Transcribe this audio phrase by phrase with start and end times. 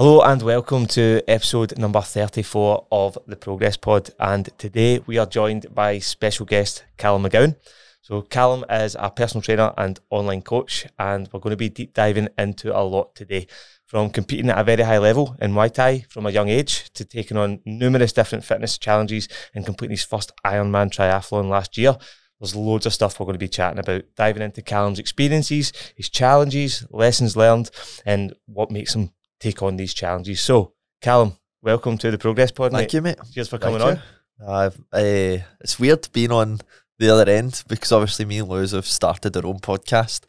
[0.00, 4.08] Hello and welcome to episode number 34 of the Progress Pod.
[4.18, 7.56] And today we are joined by special guest Callum McGowan.
[8.00, 11.92] So, Callum is a personal trainer and online coach, and we're going to be deep
[11.92, 13.46] diving into a lot today
[13.84, 17.04] from competing at a very high level in Muay Thai from a young age to
[17.04, 21.98] taking on numerous different fitness challenges and completing his first Ironman triathlon last year.
[22.40, 26.08] There's loads of stuff we're going to be chatting about, diving into Callum's experiences, his
[26.08, 27.70] challenges, lessons learned,
[28.06, 29.10] and what makes him
[29.40, 30.40] take on these challenges.
[30.40, 32.72] So, Callum, welcome to the Progress Pod.
[32.72, 32.94] Thank mate.
[32.94, 33.18] you, mate.
[33.32, 34.00] Cheers for coming on.
[34.46, 36.60] I've, uh, it's weird being on
[36.98, 40.24] the other end because obviously me and Lewis have started our own podcast,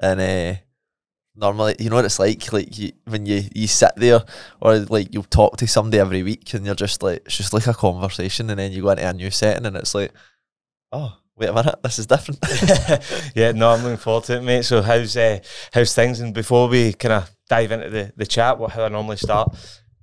[0.00, 0.60] and uh,
[1.36, 4.20] normally you know what it's like, like you, when you you sit there
[4.60, 7.66] or like you'll talk to somebody every week, and you're just like it's just like
[7.66, 10.12] a conversation, and then you go into a new setting, and it's like,
[10.90, 12.38] oh wait a minute, this is different.
[13.34, 14.64] yeah, no, I'm looking forward to it, mate.
[14.64, 15.40] So, how's uh,
[15.72, 16.20] how's things?
[16.20, 19.54] And before we kind of dive into the, the chat, what how I normally start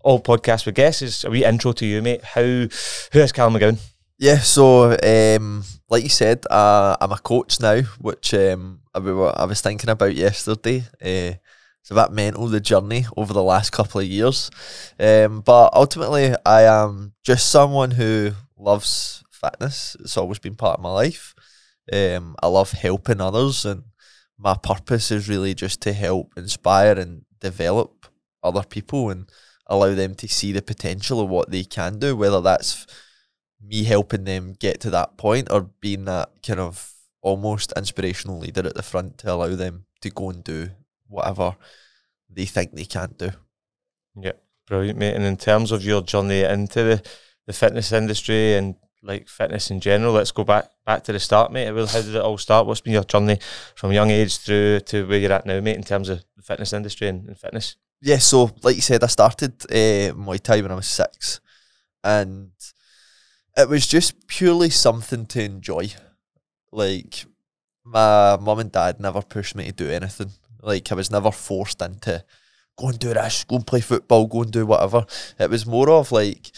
[0.02, 2.24] all podcasts with guests is a wee intro to you, mate.
[2.24, 2.70] How who
[3.14, 3.80] is Callum McGowan?
[4.18, 9.46] Yeah, so um, like you said, uh, I'm a coach now, which um, I, I
[9.46, 10.80] was thinking about yesterday.
[11.02, 11.40] Uh,
[11.82, 14.52] it's a bit mental the journey over the last couple of years,
[15.00, 19.96] um, but ultimately I am just someone who loves fitness.
[20.00, 21.34] It's always been part of my life.
[21.92, 23.84] Um, I love helping others, and
[24.38, 28.06] my purpose is really just to help inspire and develop
[28.44, 29.30] other people and
[29.68, 32.86] allow them to see the potential of what they can do, whether that's
[33.62, 38.66] me helping them get to that point or being that kind of almost inspirational leader
[38.66, 40.70] at the front to allow them to go and do
[41.08, 41.56] whatever
[42.30, 43.32] they think they can't do.
[44.16, 44.34] Yeah,
[44.68, 45.16] brilliant, mate.
[45.16, 47.04] And in terms of your journey into the,
[47.48, 51.52] the fitness industry and like fitness in general, let's go back back to the start,
[51.52, 51.72] mate.
[51.72, 52.66] Well, How did it all start?
[52.66, 53.40] What's been your journey
[53.76, 56.74] from young age through to where you're at now, mate, in terms of the fitness
[56.74, 57.76] industry and, and fitness?
[58.02, 61.40] Yeah, so like you said, I started uh, Muay Thai when I was six,
[62.04, 62.52] and
[63.58, 65.90] it was just purely something to enjoy.
[66.72, 67.26] Like
[67.84, 70.32] my mum and dad never pushed me to do anything.
[70.62, 72.24] Like I was never forced into
[72.78, 75.06] go and do this, go and play football, go and do whatever.
[75.38, 76.52] It was more of like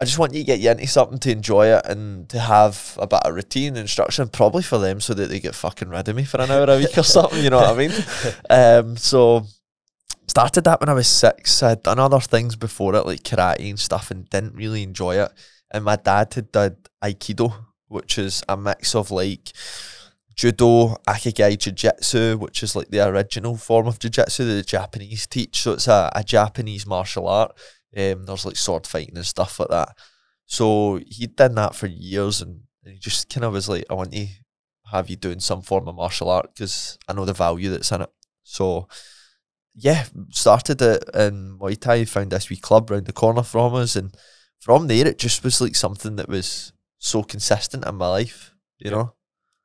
[0.00, 2.96] I just want you to get you into something to enjoy it and to have
[2.98, 6.08] a bit of routine and structure, probably for them so that they get fucking rid
[6.08, 7.44] of me for an hour a week or something.
[7.44, 7.92] You know what I mean?
[8.48, 9.46] Um, so
[10.26, 11.62] started that when I was six.
[11.62, 15.32] I'd done other things before it, like karate and stuff, and didn't really enjoy it.
[15.70, 17.52] And my dad had done aikido,
[17.88, 19.52] which is a mix of like
[20.34, 25.60] judo, akigai, jiu-jitsu, which is like the original form of jiu-jitsu that the Japanese teach.
[25.60, 27.54] So it's a, a Japanese martial art.
[27.96, 29.96] Um, there's like sword fighting and stuff like that.
[30.46, 33.94] So he'd done that for years, and, and he just kind of was like, I
[33.94, 34.26] want to
[34.92, 38.02] have you doing some form of martial art because I know the value that's in
[38.02, 38.10] it.
[38.42, 38.88] So
[39.74, 43.94] yeah, started it in Muay Thai, found this wee club round the corner from us,
[43.96, 44.14] and
[44.58, 48.90] from there it just was like something that was so consistent in my life, you
[48.90, 48.96] Yeah.
[48.96, 49.14] know.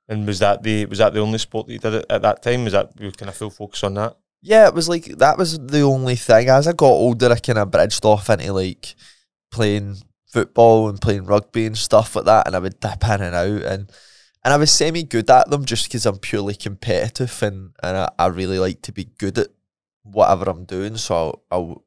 [0.07, 2.43] And was that the was that the only sport that you did at, at that
[2.43, 2.63] time?
[2.63, 4.15] Was that you kind of full focus on that?
[4.41, 6.49] Yeah, it was like that was the only thing.
[6.49, 8.95] As I got older, I kind of bridged off into like
[9.51, 9.97] playing
[10.27, 13.61] football and playing rugby and stuff like that, and I would dip in and out,
[13.63, 13.91] and
[14.43, 18.09] and I was semi good at them just because I'm purely competitive and and I,
[18.19, 19.47] I really like to be good at
[20.03, 20.97] whatever I'm doing.
[20.97, 21.85] So I'll, I'll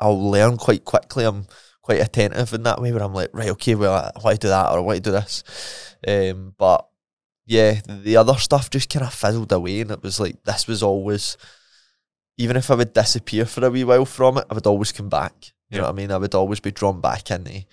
[0.00, 1.24] I'll learn quite quickly.
[1.24, 1.46] I'm
[1.82, 4.48] quite attentive in that way, where I'm like, right, okay, well, I want to do
[4.50, 5.96] that or I want to do this.
[6.06, 6.86] Um, but
[7.46, 10.82] yeah, the other stuff just kind of fizzled away, and it was like this was
[10.82, 11.36] always
[12.38, 15.08] even if I would disappear for a wee while from it, I would always come
[15.08, 15.52] back.
[15.70, 16.10] You know what I mean?
[16.10, 17.64] I would always be drawn back into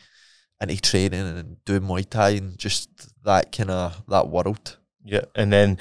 [0.60, 2.90] into training and doing Muay Thai and just
[3.24, 4.78] that kind of that world.
[5.04, 5.78] Yeah, and then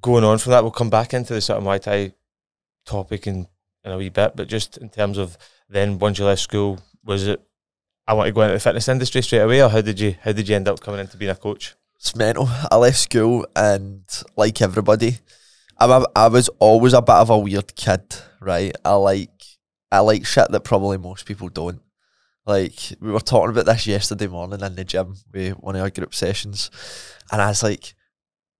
[0.00, 2.12] going on from that, we'll come back into the sort of Muay Thai
[2.86, 3.48] topic in,
[3.82, 4.36] in a wee bit.
[4.36, 5.36] But just in terms of
[5.68, 7.40] then once you left school, was it
[8.06, 10.32] I want to go into the fitness industry straight away, or how did you how
[10.32, 11.74] did you end up coming into being a coach?
[11.96, 12.48] It's mental.
[12.70, 14.04] I left school and
[14.36, 15.18] like everybody,
[15.78, 18.02] I'm a, I was always a bit of a weird kid,
[18.40, 18.74] right?
[18.84, 19.30] I like
[19.90, 21.80] I like shit that probably most people don't.
[22.46, 25.90] Like we were talking about this yesterday morning in the gym with one of our
[25.90, 26.70] group sessions,
[27.32, 27.94] and I was like,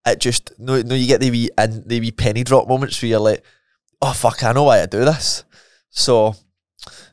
[0.07, 3.11] it just no no you get the wee and the wee penny drop moments where
[3.11, 3.45] you're like,
[4.01, 5.45] oh fuck, I know why I do this.
[5.91, 6.35] So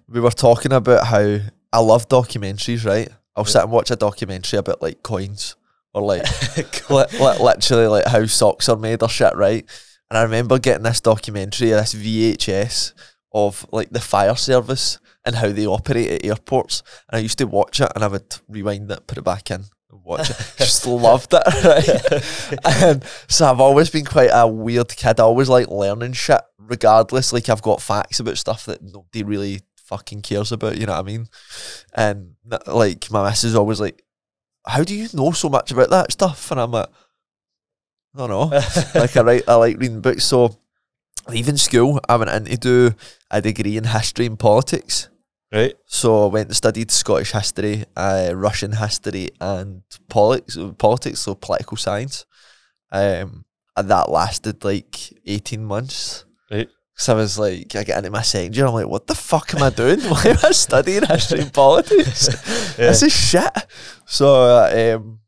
[0.08, 1.40] we were talking about how
[1.74, 3.10] I love documentaries, right?
[3.36, 5.56] I'll sit and watch a documentary about like coins
[5.94, 6.24] or like
[6.90, 9.66] li- li- literally like how socks are made or shit, right?
[10.12, 12.92] And I remember getting this documentary, this VHS
[13.32, 16.84] of like the fire service and how they operate at airports.
[17.08, 19.64] And I used to watch it and I would rewind it, put it back in.
[19.90, 20.54] watch it.
[20.58, 21.42] Just loved it.
[21.64, 22.76] Right?
[22.84, 25.22] and um, so I've always been quite a weird kid.
[25.22, 27.32] I always like learning shit, regardless.
[27.32, 30.78] Like I've got facts about stuff that nobody really fucking cares about.
[30.78, 31.28] You know what I mean?
[31.94, 32.36] And
[32.68, 34.04] like my missus is always like,
[34.68, 36.90] "How do you know so much about that stuff?" And I'm like,
[38.16, 38.46] "I don't know."
[38.96, 40.26] like I write, I like reading books.
[40.26, 40.58] So
[41.28, 42.96] leaving school, I went in to do
[43.30, 45.10] a degree in history and politics.
[45.52, 45.76] Right.
[45.86, 50.58] So I went and studied Scottish history, uh, Russian history, and politics.
[50.78, 52.26] Politics, so political science.
[52.92, 56.26] Um, and that lasted like eighteen months.
[56.50, 56.70] Right.
[56.96, 59.56] So I was like, I get into my second year, I'm like, what the fuck
[59.56, 60.00] am I doing?
[60.02, 62.30] Why am I studying history and politics?
[62.78, 62.88] Yeah.
[62.88, 63.52] This is shit.
[64.06, 65.20] So, uh, um,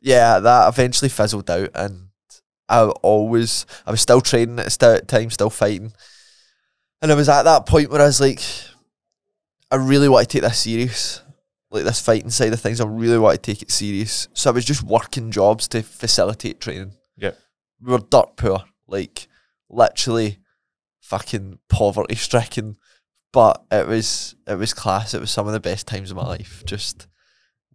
[0.00, 2.08] yeah, that eventually fizzled out, and
[2.68, 5.92] I always, I was still training at the time, still fighting,
[7.02, 8.40] and I was at that point where I was like,
[9.70, 11.22] I really want to take this serious,
[11.70, 12.80] like this fighting side of things.
[12.80, 14.28] I really want to take it serious.
[14.32, 16.92] So I was just working jobs to facilitate training.
[17.16, 17.32] Yeah.
[17.80, 19.28] we were dirt poor, like
[19.68, 20.38] literally,
[21.00, 22.76] fucking poverty stricken.
[23.32, 25.12] But it was it was class.
[25.12, 26.62] It was some of the best times of my life.
[26.64, 27.06] Just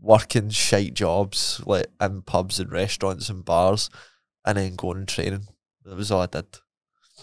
[0.02, 3.90] working shite jobs like in pubs and restaurants and bars,
[4.46, 5.48] and then going and training.
[5.86, 6.46] That was all I did.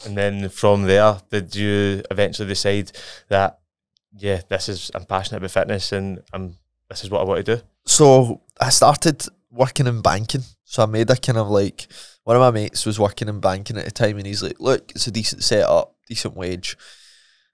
[0.05, 2.93] And then from there, did you eventually decide
[3.29, 3.59] that,
[4.17, 6.57] yeah, this is, I'm passionate about fitness and I'm,
[6.89, 7.63] this is what I want to do?
[7.85, 10.43] So I started working in banking.
[10.65, 11.89] So I made a kind of like
[12.25, 14.91] one of my mates was working in banking at the time, and he's like, "Look,
[14.91, 16.77] it's a decent setup, decent wage."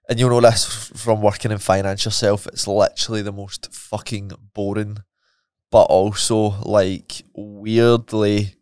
[0.09, 2.45] And you'll know this from working in finance yourself.
[2.47, 4.97] It's literally the most fucking boring,
[5.75, 8.55] but also like weirdly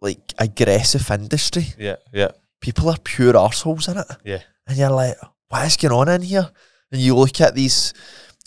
[0.00, 1.66] like aggressive industry.
[1.76, 2.30] Yeah, yeah,
[2.62, 4.06] People are pure arseholes in it.
[4.24, 4.42] Yeah.
[4.66, 5.16] And you're like,
[5.48, 6.50] what is going on in here?
[6.90, 7.92] And you look at these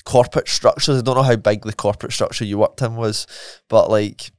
[0.04, 0.98] corporate structures.
[0.98, 3.27] I don't know how big the corporate structure you worked in was,
[3.69, 4.31] but like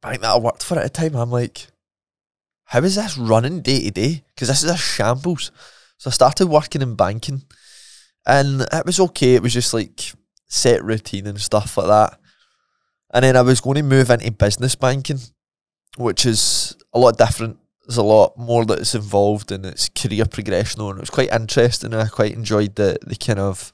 [0.00, 1.66] bank that I worked for at the time, I'm like,
[2.66, 4.22] how is this running day to day?
[4.32, 5.50] Because this is a shambles.
[5.98, 7.42] So I started working in banking,
[8.24, 9.34] and it was okay.
[9.34, 10.12] It was just like
[10.50, 12.18] set routine and stuff like that.
[13.14, 15.20] And then I was going to move into business banking,
[15.96, 17.58] which is a lot different.
[17.86, 21.92] There's a lot more that's involved in its career progression, and it was quite interesting.
[21.92, 23.72] And I quite enjoyed the the kind of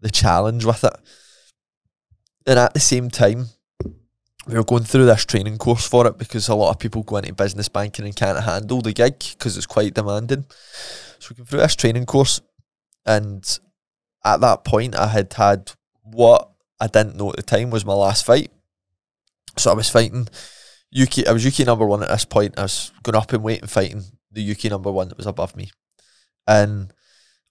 [0.00, 0.94] the challenge with it.
[2.46, 3.46] And at the same time,
[4.46, 7.16] we were going through this training course for it because a lot of people go
[7.16, 10.44] into business banking and can't handle the gig because it's quite demanding.
[11.18, 12.40] So we go through this training course,
[13.04, 13.58] and
[14.24, 15.72] at that point, I had had
[16.10, 16.50] what
[16.80, 18.50] I didn't know at the time was my last fight.
[19.58, 20.28] So I was fighting
[20.98, 21.26] UK.
[21.26, 22.58] I was UK number one at this point.
[22.58, 25.56] I was going up in weight and fighting the UK number one that was above
[25.56, 25.70] me.
[26.46, 26.92] And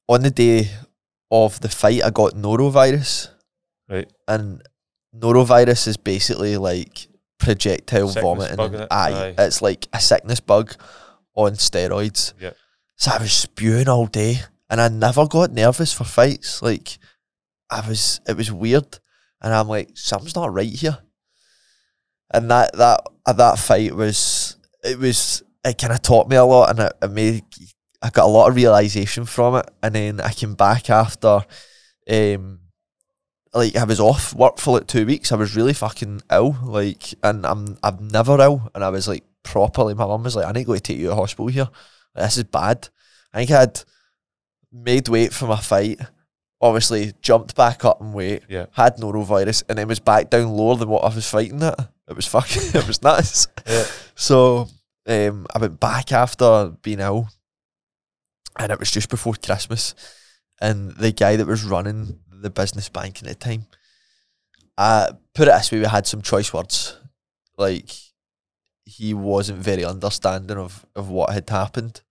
[0.08, 0.70] on the day
[1.32, 3.30] of the fight, I got norovirus.
[3.90, 4.12] Right.
[4.28, 4.62] And
[5.16, 7.08] norovirus is basically like
[7.40, 8.56] projectile Sickness vomiting.
[8.58, 8.88] bug, innit?
[8.92, 9.44] aye, Aye.
[9.46, 10.76] it's like a sickness bug
[11.36, 12.34] on steroids.
[12.40, 12.56] Yep.
[12.98, 14.38] So I was spewing all day,
[14.70, 16.62] and I never got nervous for fights.
[16.62, 16.98] Like
[17.70, 19.00] I was, it was weird,
[19.42, 21.00] and I'm like, something's not right here.
[22.34, 26.46] And that that uh, that fight was, it was, it kind of taught me a
[26.46, 27.44] lot, and it, it made
[28.06, 29.70] I got a lot of realization from it.
[29.82, 31.42] And then I came back after,
[32.08, 32.60] um,
[33.52, 35.32] like I was off work for like two weeks.
[35.32, 39.24] I was really fucking ill, like, and I'm I'm never ill, and I was like
[39.44, 39.96] properly.
[39.96, 41.70] My mum was like, "I need to go take you to hospital here.
[42.14, 42.90] Like, this is bad."
[43.34, 43.84] I think I had
[44.72, 46.00] made weight for my fight.
[46.66, 48.44] Obviously, jumped back up in weight.
[48.50, 48.66] Yeah.
[48.72, 51.80] Had norovirus, and then was back down lower than what I was fighting at.
[52.08, 52.64] It was fucking.
[52.74, 53.48] it was nuts.
[53.68, 53.86] Yeah.
[54.16, 54.68] So
[55.06, 57.30] um, I went back after being ill,
[58.58, 59.94] and it was just before Christmas.
[60.60, 63.68] And the guy that was running the business banking at the time,
[64.78, 66.98] uh, put it this way, we had some choice words.
[67.58, 67.92] Like,
[68.86, 72.02] he wasn't very understanding of, of what had happened.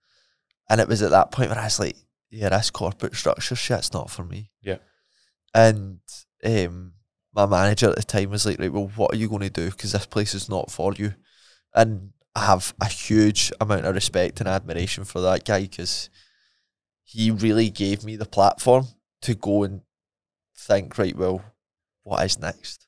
[0.69, 1.97] And it was at that point where I was like,
[2.35, 4.51] yeah, this corporate structure shit's not for me.
[4.63, 4.79] Yeah.
[5.55, 6.01] And
[6.45, 6.93] um,
[7.33, 9.71] my manager at the time was like, right, well, what are you going to do?
[9.71, 11.15] Because this place is not for you.
[11.75, 16.11] And I have a huge amount of respect and admiration for that guy because
[17.05, 18.87] he really gave me the platform
[19.23, 19.83] to go and
[20.57, 21.43] think, right, well,
[22.03, 22.87] what is next?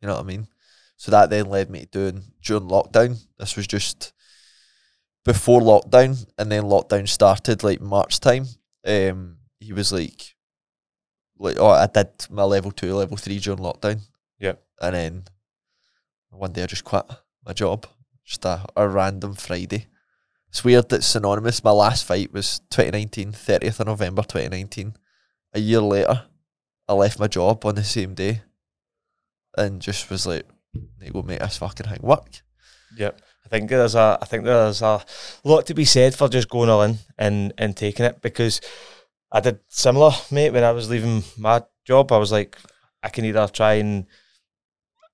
[0.00, 0.48] You know what I mean?
[0.96, 3.24] So that then led me to doing during lockdown.
[3.38, 4.12] This was just
[5.24, 8.46] before lockdown, and then lockdown started like March time.
[8.88, 10.34] Um, he was like,
[11.38, 14.00] like, oh, I did my level two, level three during lockdown.
[14.40, 14.62] Yep.
[14.80, 15.24] And then
[16.30, 17.04] one day I just quit
[17.44, 17.86] my job,
[18.24, 19.86] just a, a random Friday.
[20.48, 21.62] It's weird that synonymous.
[21.62, 24.94] My last fight was 2019, 30th of November 2019.
[25.52, 26.24] A year later,
[26.88, 28.42] I left my job on the same day.
[29.56, 32.42] and just was like, "Need to go make this fucking thing work."
[32.96, 33.20] Yep.
[33.44, 35.02] I think there's a I think there's a
[35.44, 38.60] lot to be said for just going all in and, and taking it because
[39.32, 42.12] I did similar, mate, when I was leaving my job.
[42.12, 42.56] I was like,
[43.02, 44.06] I can either try and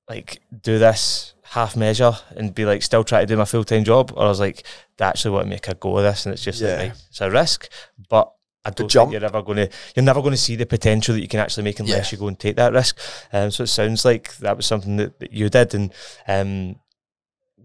[0.08, 3.84] like do this half measure and be like still try to do my full time
[3.84, 4.64] job, or I was like,
[5.00, 6.76] I actually want to make a go of this and it's just Yeah.
[6.76, 7.68] like it's a risk.
[8.10, 8.30] But
[8.64, 9.10] I don't jump.
[9.10, 11.80] think you're ever gonna you're never gonna see the potential that you can actually make
[11.80, 12.16] unless Yeah.
[12.16, 12.98] you go and take that risk.
[13.32, 15.92] Um so it sounds like that was something that, that you did and
[16.28, 16.76] um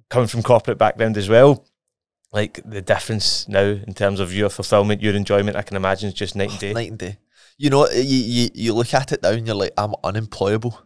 [0.09, 1.65] coming from corporate background as well,
[2.31, 6.13] like the difference now in terms of your fulfillment, your enjoyment, I can imagine is
[6.13, 6.73] just night and oh, day.
[6.73, 7.17] Night and day.
[7.57, 10.79] You know, you, you you look at it now and you're like, I'm unemployable.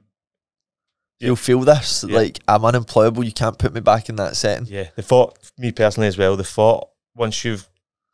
[1.20, 1.28] Yeah.
[1.28, 2.16] You'll feel this, Yeah.
[2.18, 3.24] like I'm unemployable.
[3.24, 4.66] You can't put me back in that setting.
[4.68, 7.68] Yeah, the thought, me personally as well, the thought once you've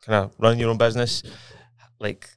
[0.04, 1.22] kind of run your own business,
[1.98, 2.28] like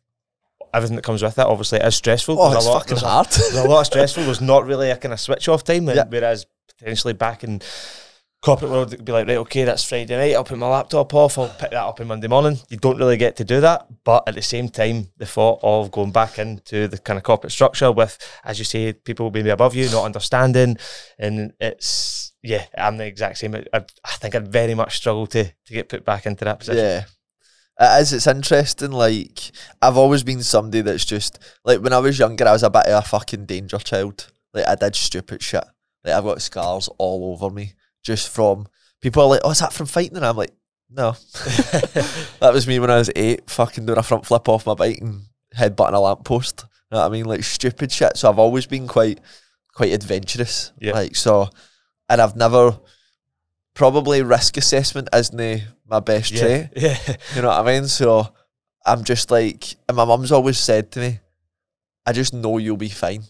[0.74, 2.39] everything that comes with it, obviously it is stressful.
[2.39, 3.27] Oh, There's it's a lot, fucking there's a- hard.
[3.30, 4.24] there's a lot of stressful.
[4.24, 6.06] There's not really a kind of switch off time, Yeah.
[6.08, 6.46] whereas
[6.80, 7.62] potentially back in
[8.43, 10.35] corporate world, it'd be like, right, okay, that's Friday night.
[10.35, 11.38] I'll put my laptop off.
[11.38, 12.59] I'll pick that up on Monday morning.
[12.69, 15.91] You don't really get to do that, but at the same time, the thought of
[15.91, 19.75] going back into the kind of corporate structure with, as you say, people maybe above
[19.75, 20.77] you not understanding,
[21.17, 23.55] and it's yeah, I'm the exact same.
[23.55, 26.83] I, I think I'd very much struggle to to get put back into that position.
[26.83, 27.05] Yeah.
[27.79, 28.91] It is, it's interesting.
[28.91, 32.69] Like, I've always been somebody that's just, like, when I was younger, I was a
[32.69, 34.31] bit of a fucking danger child.
[34.53, 35.63] Like, I did stupid shit.
[36.03, 37.73] Like, I've got scars all over me
[38.03, 38.67] just from
[39.01, 40.17] people are like, oh, is that from fighting?
[40.17, 40.53] And I'm like,
[40.89, 41.12] no.
[42.39, 45.00] that was me when I was eight, fucking doing a front flip off my bike
[45.00, 45.24] and
[45.55, 46.65] headbutting a lamppost.
[46.91, 47.25] You know what I mean?
[47.25, 48.17] Like, stupid shit.
[48.17, 49.19] So I've always been quite,
[49.74, 50.72] quite adventurous.
[50.79, 50.93] Yeah.
[50.93, 51.50] Like, so,
[52.10, 52.79] and I've never,
[53.74, 56.69] probably risk assessment isn't my best trait.
[56.75, 57.15] yeah, yeah.
[57.36, 57.88] You know what I mean?
[57.88, 58.29] So
[58.86, 61.19] I'm just like, and my mum's always said to me,
[62.05, 63.24] I just know you'll be fine.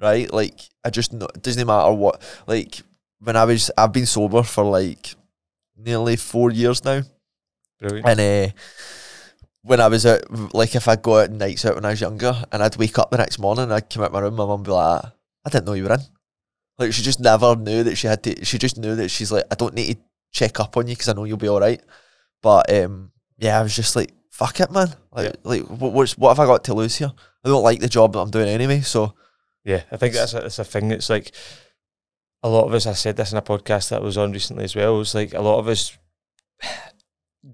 [0.00, 0.32] Right?
[0.32, 2.22] Like, I just know, it doesn't matter what.
[2.46, 2.82] Like,
[3.20, 5.14] when I was, I've been sober for like
[5.76, 7.02] nearly four years now.
[7.80, 8.06] Brilliant.
[8.08, 8.52] And uh,
[9.62, 10.22] when I was out,
[10.54, 13.10] like, if I'd go out nights out when I was younger and I'd wake up
[13.10, 15.04] the next morning and I'd come out my room, my mum would be like,
[15.44, 16.00] I didn't know you were in.
[16.78, 19.44] Like, she just never knew that she had to, she just knew that she's like,
[19.50, 20.00] I don't need to
[20.32, 21.80] check up on you because I know you'll be all right.
[22.42, 24.88] But um, yeah, I was just like, fuck it, man.
[25.12, 25.32] Like, Yeah.
[25.42, 27.12] like what, what's, what have I got to lose here?
[27.44, 28.80] I don't like the job that I'm doing anyway.
[28.80, 29.14] So
[29.64, 31.32] Yeah, I think that's a, that's a thing that's like
[32.42, 32.86] a lot of us.
[32.86, 35.00] I said this in a podcast that I was on recently as well.
[35.00, 35.96] It's like a lot of us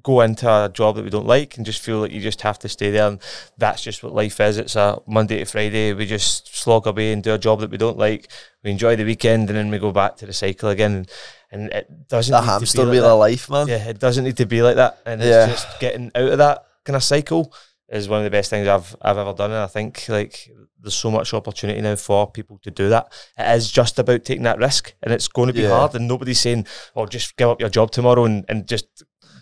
[0.02, 2.58] go into a job that we don't like and just feel like you just have
[2.58, 3.20] to stay there, and
[3.58, 4.58] that's just what life is.
[4.58, 5.92] It's a Monday to Friday.
[5.92, 8.28] We just slog away and do a job that we don't like.
[8.62, 10.92] We enjoy the weekend, and then we go back to the cycle again.
[10.94, 11.08] And,
[11.50, 13.06] and it doesn't the need to hamster be like that.
[13.10, 13.68] of life, man.
[13.68, 15.46] Yeah, it doesn't need to be like that, and Yeah.
[15.50, 17.52] it's just getting out of that kind of cycle
[17.88, 20.50] is one of the best things I've I've ever done, and I think like
[20.84, 23.12] there's so much opportunity now for people to do that.
[23.38, 25.70] It is just about taking that risk, and it's going to be Yeah.
[25.70, 28.86] hard, and nobody's saying, "Oh, just give up your job tomorrow and, and just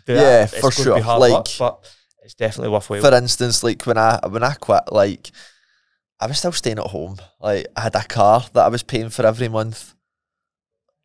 [0.06, 0.94] do Yeah, that." for going to sure.
[0.96, 1.84] be hard Like- but
[2.22, 3.02] it's definitely worthwhile.
[3.02, 5.30] For instance, like when I when I quit, like
[6.20, 7.16] I was still staying at home.
[7.40, 9.94] Like I had a car that I was paying for every month.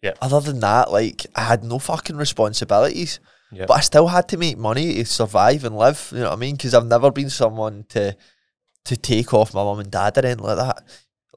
[0.04, 0.14] Yeah.
[0.22, 3.20] Other than that, like I had no fucking responsibilities.
[3.52, 3.66] Yeah.
[3.66, 6.10] But I still had to make money to survive and live.
[6.12, 6.56] You know what I mean?
[6.56, 8.16] Because I've never been someone to
[8.88, 10.84] to take off my mum and dad or anything like that.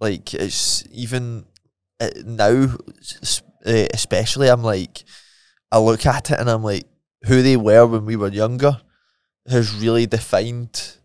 [0.01, 1.45] Like it's even
[2.01, 2.77] uh, now,
[3.67, 5.05] uh, especially, I'm like,
[5.71, 6.87] I look at it and I'm like,
[7.27, 8.81] who they were when we were younger
[9.47, 10.97] has really defined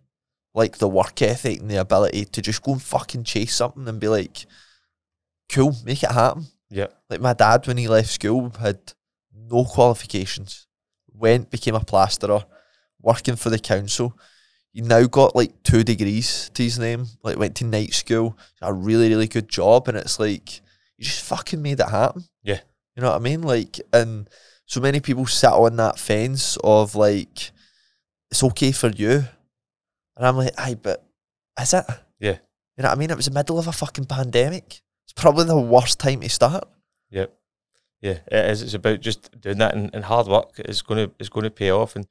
[0.53, 3.99] like the work ethic and the ability to just go and fucking chase something and
[3.99, 4.45] be like,
[5.49, 6.47] cool, make it happen.
[6.69, 8.93] yeah, Like my dad, when he left school, had
[9.33, 10.67] no qualifications.
[11.13, 12.45] Went, became a plasterer,
[13.01, 14.17] working for the council.
[14.75, 17.05] He now got like two degrees to his name.
[17.23, 20.59] Like went to night school, a really really good job, and it's like
[20.97, 22.25] you just fucking made it happen.
[22.43, 22.59] Yeah.
[22.93, 23.41] you know what I mean.
[23.41, 24.29] Like, and
[24.65, 27.51] so many people sat on that fence of like,
[28.29, 29.23] it's okay for you,
[30.17, 31.05] and I'm like, aye, but
[31.57, 31.85] is it?
[32.19, 32.39] Yeah.
[32.75, 33.11] you know what I mean.
[33.11, 34.81] It was the middle of a fucking pandemic.
[35.05, 36.67] It's probably the worst time to start.
[37.09, 37.27] yeah,
[38.01, 38.19] yeah.
[38.27, 38.61] It is.
[38.61, 41.49] It's about just doing that, and, and hard work is going to is going to
[41.49, 42.05] pay off, and.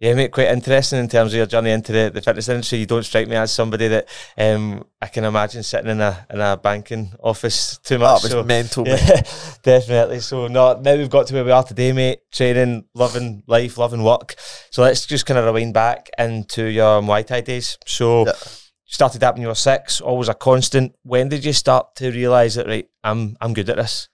[0.00, 2.78] Yeah, mate, quite interesting in terms of your journey into the, the fitness industry.
[2.78, 6.40] You don't strike me as somebody that um, I can imagine sitting in a in
[6.40, 8.22] a banking office too much.
[8.22, 8.86] was so- mental.
[8.88, 9.22] Yeah,
[9.64, 10.20] definitely.
[10.20, 12.20] So no, now we've got to where we are today, mate.
[12.30, 14.36] Training, loving life, loving work.
[14.70, 17.76] So let's just kind of rewind back into your Muay Thai days.
[17.84, 18.32] So Yeah.
[18.36, 20.94] you started that when you were six, always a constant.
[21.02, 24.08] When did you start to realise that right, I'm I'm good at this?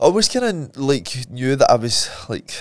[0.00, 2.52] I always kind of like knew that I was like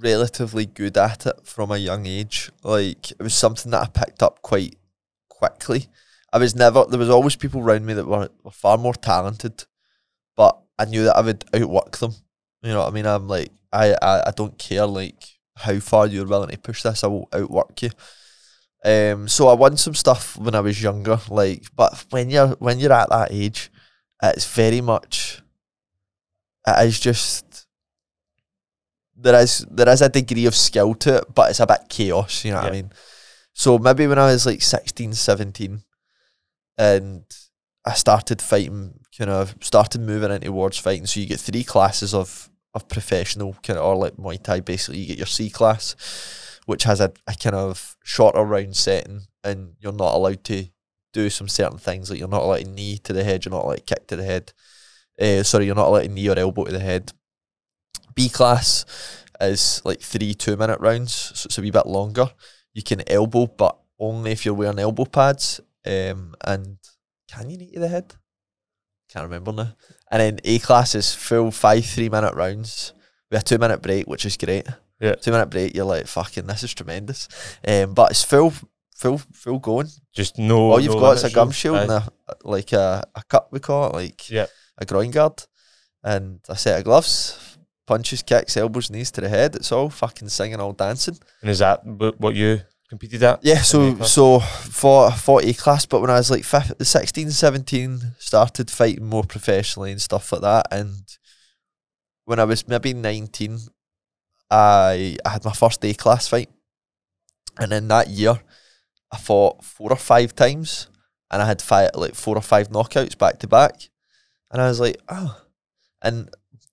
[0.00, 2.50] relatively good at it from a young age.
[2.62, 4.76] Like it was something that I picked up quite
[5.28, 5.86] quickly.
[6.32, 9.64] I was never there was always people around me that were, were far more talented
[10.38, 12.14] but I knew that I would outwork them.
[12.62, 13.06] You know what I mean?
[13.06, 15.20] I'm like, I, I, I don't care like
[15.56, 17.02] how far you're willing to push this.
[17.02, 17.90] I will outwork you.
[18.84, 22.78] Um, so I won some stuff when I was younger, like, but when you're when
[22.78, 23.70] you're at that age,
[24.22, 25.42] it's very much.
[26.76, 27.66] It is just
[29.16, 32.44] there is there is a degree of skill to it, but it's a bit chaos.
[32.44, 32.70] You know what Yeah.
[32.70, 32.92] I mean?
[33.52, 35.82] So maybe when I was like 16, 17,
[36.76, 37.24] and
[37.84, 41.06] I started fighting, kind of started moving into towards fighting.
[41.06, 44.60] So you get three classes of of professional kind of or like Muay Thai.
[44.60, 45.96] Basically, you get your C class,
[46.66, 50.66] which has a, a kind of shorter round setting, and you're not allowed to
[51.12, 52.10] do some certain things.
[52.10, 54.16] Like you're not allowed to knee to the head, you're not allowed to kick to
[54.16, 54.52] the head.
[55.20, 57.12] Uh, sorry, you're not allowed to knee or elbow to the head.
[58.14, 58.84] B class
[59.40, 62.30] is like three two minute rounds, so it's a wee bit longer.
[62.74, 65.60] You can elbow, but only if you're wearing elbow pads.
[65.86, 66.78] Um, and
[67.28, 68.14] can you knee to the head?
[69.12, 69.72] Can't remember now.
[70.10, 72.92] And then A class is full five three minute rounds
[73.30, 74.66] with a two minute break, which is great.
[75.00, 75.14] Yeah.
[75.14, 77.28] Two minute break, you're like fucking this is tremendous.
[77.66, 78.52] Um, but it's full
[78.96, 79.88] full full going.
[80.12, 80.72] Just no.
[80.72, 82.08] All you've no got is a gum shield and a
[82.44, 84.46] like a, a cup we call it, like Yeah.
[84.78, 85.44] A groin guard,
[86.02, 89.56] and a set of gloves, punches, kicks, elbows, knees to the head.
[89.56, 91.18] It's all fucking singing, all dancing.
[91.42, 93.40] And is that wh- what you competed at?
[93.44, 98.00] Yeah, so so for for A class, but when I was like fif- 16, 17,
[98.18, 100.66] started fighting more professionally and stuff like that.
[100.70, 101.02] And
[102.24, 103.58] when I was maybe nineteen,
[104.50, 106.50] I I had my first A class fight,
[107.58, 108.40] and in that year,
[109.12, 110.88] I fought four or five times,
[111.30, 113.88] and I had five like four or five knockouts back to back,
[114.50, 115.40] and I was like, oh,
[116.02, 116.30] and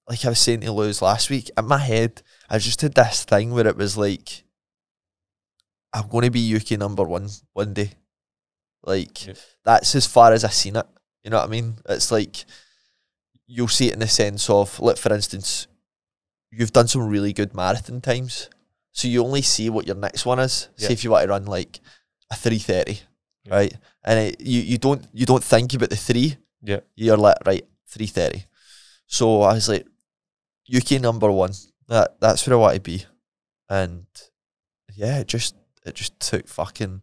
[0.07, 3.25] like I was saying to Lewis last week, in my head, I just had this
[3.25, 4.43] thing where it was like.
[5.93, 7.91] I'm going to be UK number one one day.
[8.83, 9.17] Like
[9.63, 10.85] that's as far as I seen it.
[11.23, 11.77] You know what I mean?
[11.87, 12.43] It's like
[13.47, 15.67] you'll see it in the sense of, like for instance,
[16.51, 18.49] you've done some really good marathon times,
[18.91, 20.67] so you only see what your next one is.
[20.77, 20.87] Yeah.
[20.87, 21.79] Say if you want to run like
[22.29, 22.99] a three thirty,
[23.45, 23.55] Yeah.
[23.55, 23.73] right?
[24.03, 26.35] And it, you you don't you don't think about the three.
[26.61, 26.81] Yeah.
[26.95, 28.43] You're like right three thirty.
[29.07, 29.85] So I was like,
[30.75, 31.51] UK number one.
[31.87, 33.05] That that's where I want to be,
[33.69, 34.05] and
[34.95, 35.55] yeah, it just
[35.85, 37.01] it just took fucking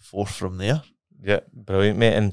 [0.00, 0.82] four from there.
[1.22, 2.14] Yeah, brilliant, mate.
[2.14, 2.32] And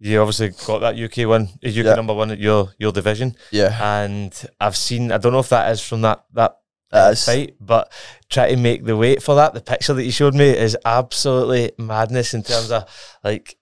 [0.00, 1.94] you obviously got that UK one, uh, UK Yeah.
[1.94, 3.36] number one at your your division.
[3.52, 6.56] Yeah, And I've seen, I don't know if that is from that that
[6.90, 7.92] that uh, fight, but
[8.28, 9.54] try to make the weight for that.
[9.54, 12.84] The picture that you showed me is absolutely madness in terms of
[13.24, 13.56] like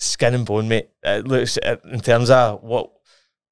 [0.00, 0.88] skin and bone, mate.
[1.02, 2.90] It looks uh, in terms of what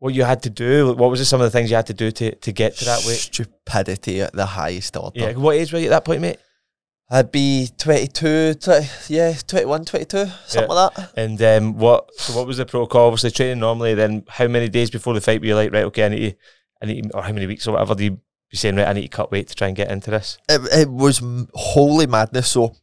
[0.04, 0.92] what you had to do.
[0.92, 2.84] What was it, some of the things you had to do to to get to
[2.84, 3.16] that weight?
[3.16, 5.18] Stupidity at the highest order.
[5.18, 6.36] Yeah, what age were you at that point, mate?
[7.10, 11.12] I'd be 22, 20, yeah, 21, 22, something like that.
[11.16, 13.06] And um, what so what was the protocol?
[13.06, 13.94] Obviously training normally.
[13.94, 15.84] Then how many days before the fight were you like, right?
[15.84, 16.36] Okay, I need to,
[16.82, 17.94] I need, to, or how many weeks or whatever?
[17.94, 18.88] Do you be saying, right?
[18.88, 20.36] I need to cut weight to try and get into this.
[20.50, 21.22] It, it was
[21.54, 22.50] holy madness.
[22.50, 22.74] So,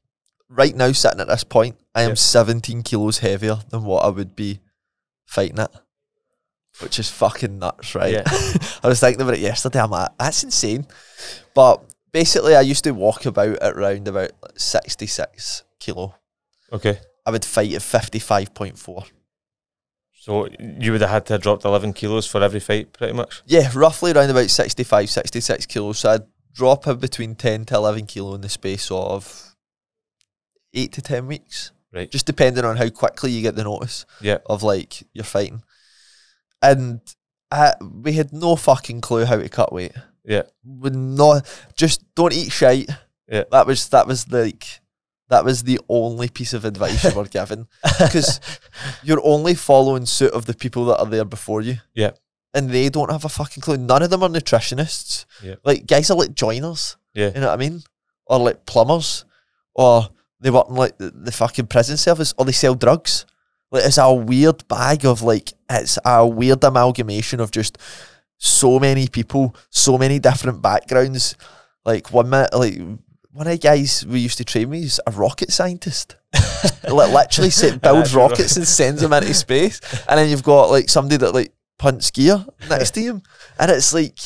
[0.50, 2.16] right now, sitting at this point, I am Yeah.
[2.16, 4.60] 17 kilos heavier than what I would be
[5.26, 5.72] fighting at,
[6.80, 8.14] which is fucking nuts, right?
[8.14, 8.24] Yeah.
[8.84, 9.80] I was thinking about it yesterday.
[9.82, 10.88] I'm like, that's insane.
[11.54, 16.16] But basically, I used to walk about at around about 66 kilo.
[16.74, 17.00] Okay.
[17.26, 19.10] I would fight at 55.4.
[20.14, 23.42] So you would have had to have dropped eleven kilos for every fight, pretty much.
[23.48, 25.98] Yeah, roughly around about 65, 66 kilos.
[26.00, 26.22] So I'd
[26.54, 29.56] drop between 10 to 11 kilo in the space of
[30.74, 31.72] 8 to 10 weeks.
[31.92, 32.10] Right.
[32.10, 34.38] Just depending on how quickly you get the notice Yeah.
[34.46, 35.64] of like you're fighting.
[36.62, 37.02] And
[37.52, 39.94] I, we had no fucking clue how to cut weight.
[40.24, 40.44] Yeah.
[40.64, 41.46] We not
[41.76, 42.90] just don't eat shite.
[43.28, 43.44] Yeah.
[43.52, 44.82] That was that was like
[45.30, 47.68] that was the only piece of advice you were given
[48.00, 48.40] because
[49.04, 51.78] you're only following suit of the people that are there before you.
[51.94, 52.12] Yeah.
[52.54, 53.78] And they don't have a fucking clue.
[53.78, 55.26] None of them are nutritionists.
[55.42, 55.56] Yeah.
[55.64, 56.98] Like guys are like joiners.
[57.14, 57.32] Yeah.
[57.34, 57.82] You know what I mean?
[58.26, 59.26] Or like plumbers.
[59.74, 60.10] Or
[60.42, 63.26] they work in like the, the fucking prison service or they sell drugs.
[63.72, 67.78] Like it's a weird bag of like it's a weird amalgamation of just
[68.38, 71.36] so many people, so many different backgrounds.
[71.86, 72.78] Like one minute like
[73.32, 76.18] one of the guys we used to train with is a rocket scientist.
[76.84, 79.80] like literally sit, builds rockets and sends them into space.
[80.08, 83.24] And then you've got like somebody that like punts gear next to him.
[83.58, 84.20] And it's like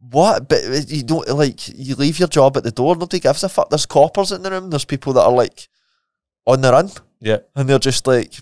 [0.00, 0.48] what?
[0.48, 3.48] But uh, you don't like you leave your job at the door, nobody gives a
[3.48, 3.70] fuck.
[3.70, 5.68] There's coppers in the room, there's people that are like
[6.46, 7.38] on the run Yeah.
[7.54, 8.32] and they're just like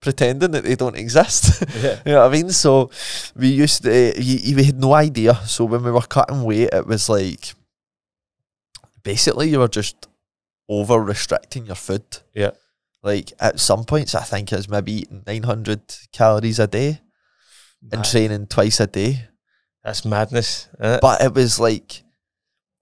[0.00, 1.62] pretending that they don't exist.
[1.82, 2.00] Yeah.
[2.06, 2.50] you know what I mean?
[2.50, 2.90] So
[3.34, 5.34] we used to, eh, you, we had no idea.
[5.46, 7.54] So when we were cutting weight, it was like
[9.02, 10.08] basically you were just
[10.68, 12.04] over restricting your food.
[12.34, 12.50] Yeah.
[13.02, 15.80] Like at some points, I think it was maybe eating 900
[16.12, 17.00] calories a day.
[17.82, 18.04] and Mad.
[18.04, 19.28] training twice a day.
[19.84, 20.68] That's madness.
[20.80, 21.00] it?
[21.00, 22.02] But it was like,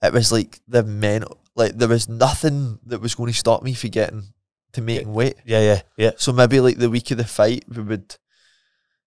[0.02, 1.24] it was like the men,
[1.56, 4.22] like there was nothing that was going to stop me from getting
[4.74, 5.36] to making weight.
[5.44, 6.10] yeah, yeah, yeah.
[6.16, 8.16] So maybe like the week of the fight, we would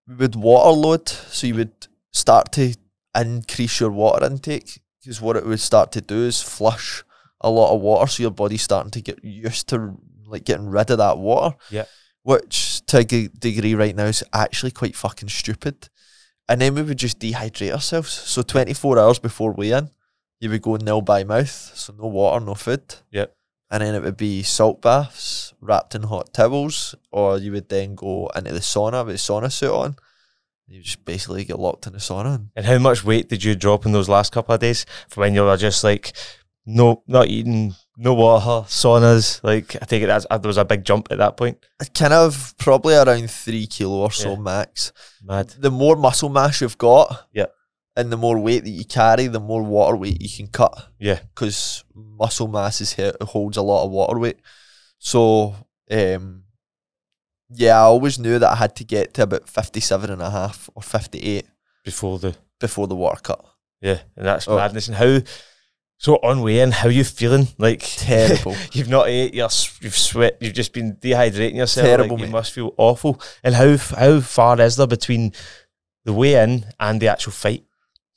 [0.08, 1.08] we would water load.
[1.10, 2.74] So you would start to
[3.16, 7.04] increase your water intake because what it would start to do is flush
[7.42, 8.08] a lot of water.
[8.08, 11.56] So your body's starting to get used to like getting rid of that water.
[11.70, 11.86] Yeah.
[12.24, 15.90] Which to a g- degree right now is actually quite fucking stupid.
[16.50, 18.12] And then we would just dehydrate ourselves.
[18.12, 19.92] So 24 hours before weigh in,
[20.40, 21.50] you would go nil by mouth.
[21.76, 22.96] So no water, no food.
[23.12, 23.36] Yep.
[23.70, 27.96] And then it would be salt baths wrapped in hot towels, or you would then
[27.96, 29.96] go into the sauna with a sauna suit on.
[30.68, 32.48] You just basically get locked in the sauna.
[32.56, 35.34] And how much weight did you drop in those last couple of days from when
[35.34, 36.12] you were just like,
[36.66, 39.42] no, not eating, no water, saunas?
[39.44, 41.58] Like, I take it that's, uh, there was a big jump at that point.
[41.94, 44.40] kind of probably around three kilo or so Yeah.
[44.40, 44.92] max.
[45.24, 45.50] Mad.
[45.58, 47.46] The more muscle mass you've got, Yeah.
[47.96, 50.90] and the more weight that you carry, the more water weight you can cut.
[51.00, 51.20] Yeah.
[51.34, 54.40] because muscle mass is here holds a lot of water weight.
[55.00, 55.56] So,
[55.92, 56.44] um,
[57.50, 60.70] yeah, I always knew that I had to get to about 57 and a half
[60.76, 61.46] or 58
[61.86, 63.46] Before the, before the water cut.
[63.82, 64.56] yeah, and that's Oh.
[64.58, 64.88] madness.
[64.88, 65.20] And how,
[65.98, 67.48] so on weighing, how you feeling?
[67.58, 68.56] Like, Terrible.
[68.74, 69.50] you've not ate, You're,
[69.82, 71.86] you've sweat, you've just been dehydrating yourself.
[71.88, 73.22] Terrible, like, you must feel awful.
[73.44, 75.32] And how, how far is there between
[76.06, 77.64] the weigh-in and the actual fight?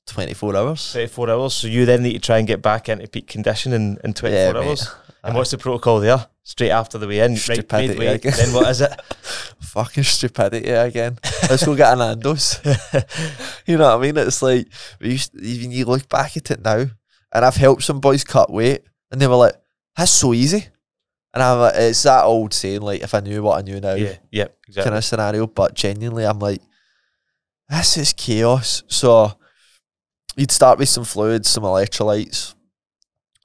[0.07, 0.93] 24 hours.
[0.93, 1.55] 24 hours.
[1.55, 4.33] So you then need to try and get back into peak condition in, in 24
[4.33, 4.89] Yeah, mate.
[5.23, 6.27] And what's the protocol there?
[6.43, 8.33] Straight after the weigh-in, right, Stupidity midway, again.
[8.37, 9.01] then what is it?
[9.61, 11.19] Fucking stupidity again.
[11.49, 12.59] Let's go get an Nando's.
[13.67, 14.17] you know what I mean?
[14.17, 14.67] It's like
[15.01, 16.87] we used even you look back at it now,
[17.33, 19.55] and I've helped some boys cut weight, and they were like,
[19.97, 20.67] "That's so easy,"
[21.35, 23.95] and I'm like, "It's that old saying, like if I knew what I knew now,
[23.95, 24.91] yeah, yeah, exactly.
[24.91, 26.63] kind of scenario." But genuinely, I'm like,
[27.69, 29.35] "This is chaos." So
[30.35, 32.55] you'd start with some fluids, some electrolytes,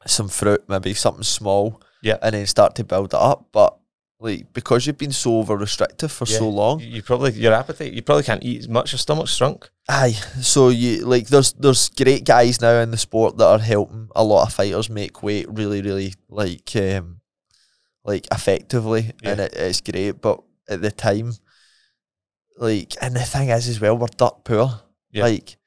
[0.07, 2.17] some fruit, maybe something small, Yeah.
[2.21, 3.47] and then start to build it up.
[3.51, 3.77] But
[4.19, 6.37] like because you've been so over restrictive for Yeah.
[6.37, 7.93] so long, You, probably your appetite.
[7.93, 8.91] You probably can't eat as much.
[8.93, 9.69] Your stomach's shrunk.
[9.89, 14.09] Aye, so you like there's there's great guys now in the sport that are helping
[14.15, 17.21] a lot of fighters make weight really really like um
[18.03, 21.33] like effectively and it, it's great but at the time
[22.57, 25.23] like and the thing is as well we're dirt poor Yeah.
[25.23, 25.57] like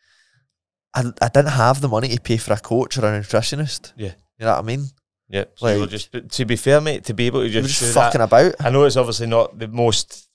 [0.94, 4.14] I, I didn't have the money to pay for a coach or a nutritionist Yeah.
[4.38, 4.84] You know what I mean
[5.28, 5.44] Yeah.
[5.56, 8.24] So Like- just to be fair, mate, to be able to just, just fucking that.
[8.24, 10.28] about I know it's obviously not the most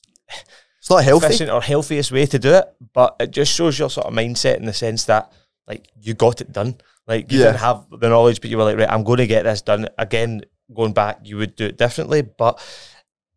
[0.79, 3.89] it's not healthy efficient or healthiest way to do it, but it just shows your
[3.89, 5.31] sort of mindset in the sense that
[5.67, 6.75] like you got it done.
[7.07, 7.45] Like you Yeah.
[7.47, 9.87] didn't have the knowledge, but you were like, right, I'm going to get this done.
[9.97, 10.41] Again,
[10.73, 12.59] going back, you would do it differently, but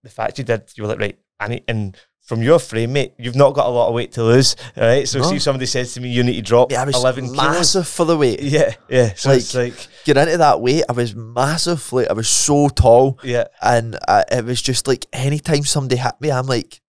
[0.03, 3.15] the fact you did, you were like, right, I need, and from your frame, mate,
[3.19, 5.09] you've not got a lot of weight to lose, right?
[5.09, 5.31] So No.
[5.31, 7.37] see, if somebody says to me, you need to drop yeah, I was 11 kilos.
[7.37, 9.13] massive for the weight Yeah, yeah.
[9.15, 13.19] So it's like, get into that weight I was massive like I was so tall
[13.23, 16.81] yeah, and uh, it was just like anytime somebody hit me, I'm like,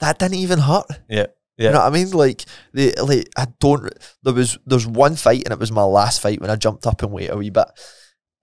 [0.00, 0.86] that didn't even hurt.
[1.08, 1.68] yeah, yeah.
[1.68, 2.10] You know what I mean?
[2.10, 2.44] Like
[2.74, 3.90] the like I don't.
[4.22, 7.02] There was there's one fight and it was my last fight when I jumped up
[7.02, 7.68] and weight a wee bit,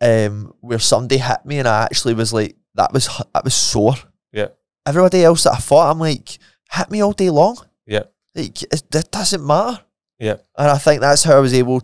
[0.01, 3.95] um, where somebody hit me and I actually was like, that was that was sore.
[4.31, 4.47] Yeah.
[4.85, 6.37] Everybody else that I fought, I'm like,
[6.71, 7.57] hit me all day long.
[7.85, 8.03] Yeah.
[8.35, 9.81] Like it, it doesn't matter.
[10.19, 10.37] Yeah.
[10.57, 11.81] And I think that's how I was able,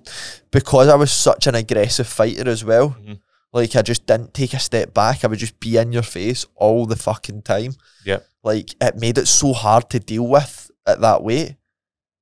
[0.51, 2.95] because I was such an aggressive fighter as well.
[3.01, 3.19] Mhm.
[3.53, 5.23] Like I just didn't take a step back.
[5.23, 7.73] I would just be in your face all the fucking time.
[8.05, 8.19] Yeah.
[8.43, 11.55] Like it made it so hard to deal with at that weight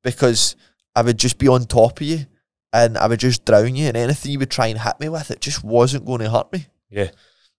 [0.04, 0.56] because
[0.96, 2.26] I would just be on top of you
[2.72, 5.32] and I would just drown you and anything you would try and hit me with,
[5.32, 6.68] it just wasn't going to hurt me.
[6.90, 7.12] Yeah.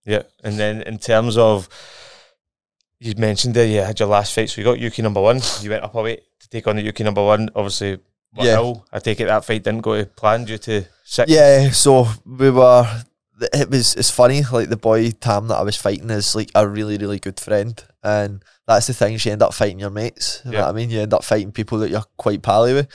[0.04, 1.68] Yeah, and then in terms of
[3.00, 5.40] you mentioned that you had your last fight, so you got UK number one.
[5.60, 7.50] You went up a weight to take on the UK number one.
[7.54, 7.98] Obviously,
[8.34, 8.54] Yeah.
[8.56, 8.86] ill.
[8.92, 11.28] I take it that fight didn't go to plan due to sick.
[11.28, 12.86] Yeah, so we were.
[13.52, 13.94] It was.
[13.96, 14.42] It's funny.
[14.50, 17.82] Like the boy Tam that I was fighting is like a really, really good friend,
[18.02, 19.18] and that's the thing.
[19.22, 20.40] You end up fighting your mates.
[20.44, 20.64] You know Yeah.
[20.64, 20.90] what I mean?
[20.90, 22.88] You end up fighting people that you're quite pally with.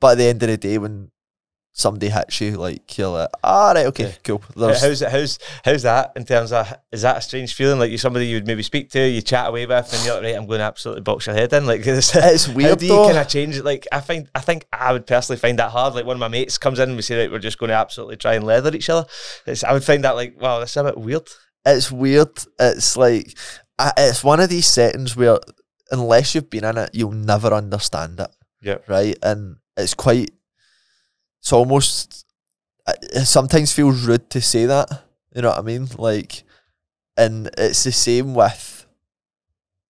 [0.00, 1.10] But at the end of the day, when
[1.74, 4.12] somebody hits you, like you're like, ah, right, okay, Yeah.
[4.24, 4.42] cool.
[4.54, 5.08] How- There's, How's it?
[5.10, 6.72] How's how's that in terms of?
[6.92, 7.78] Is that a strange feeling?
[7.78, 10.22] Like you somebody you would maybe speak to, you chat away with, and you're like,
[10.24, 11.64] right, I'm going to absolutely box your head in.
[11.66, 13.64] Like it's How weird do you kind of change it?
[13.64, 15.94] Like I find, I think I would personally find that hard.
[15.94, 17.74] Like one of my mates comes in and we say, right, we're just going to
[17.76, 19.06] absolutely try and leather each other.
[19.46, 21.26] It's, I would find that like, wow, that's a bit weird.
[21.64, 22.38] it's weird.
[22.60, 23.36] It's like
[23.78, 25.38] I, it's one of these settings where
[25.90, 28.28] unless you've been in it, you'll never understand it.
[28.60, 28.78] Yeah.
[28.86, 29.16] Right.
[29.22, 30.30] And it's quite.
[31.42, 32.24] It's almost.
[32.86, 34.88] Uh, it sometimes feels rude to say that.
[35.34, 35.88] You know what I mean?
[35.98, 36.44] Like,
[37.16, 38.86] and it's the same with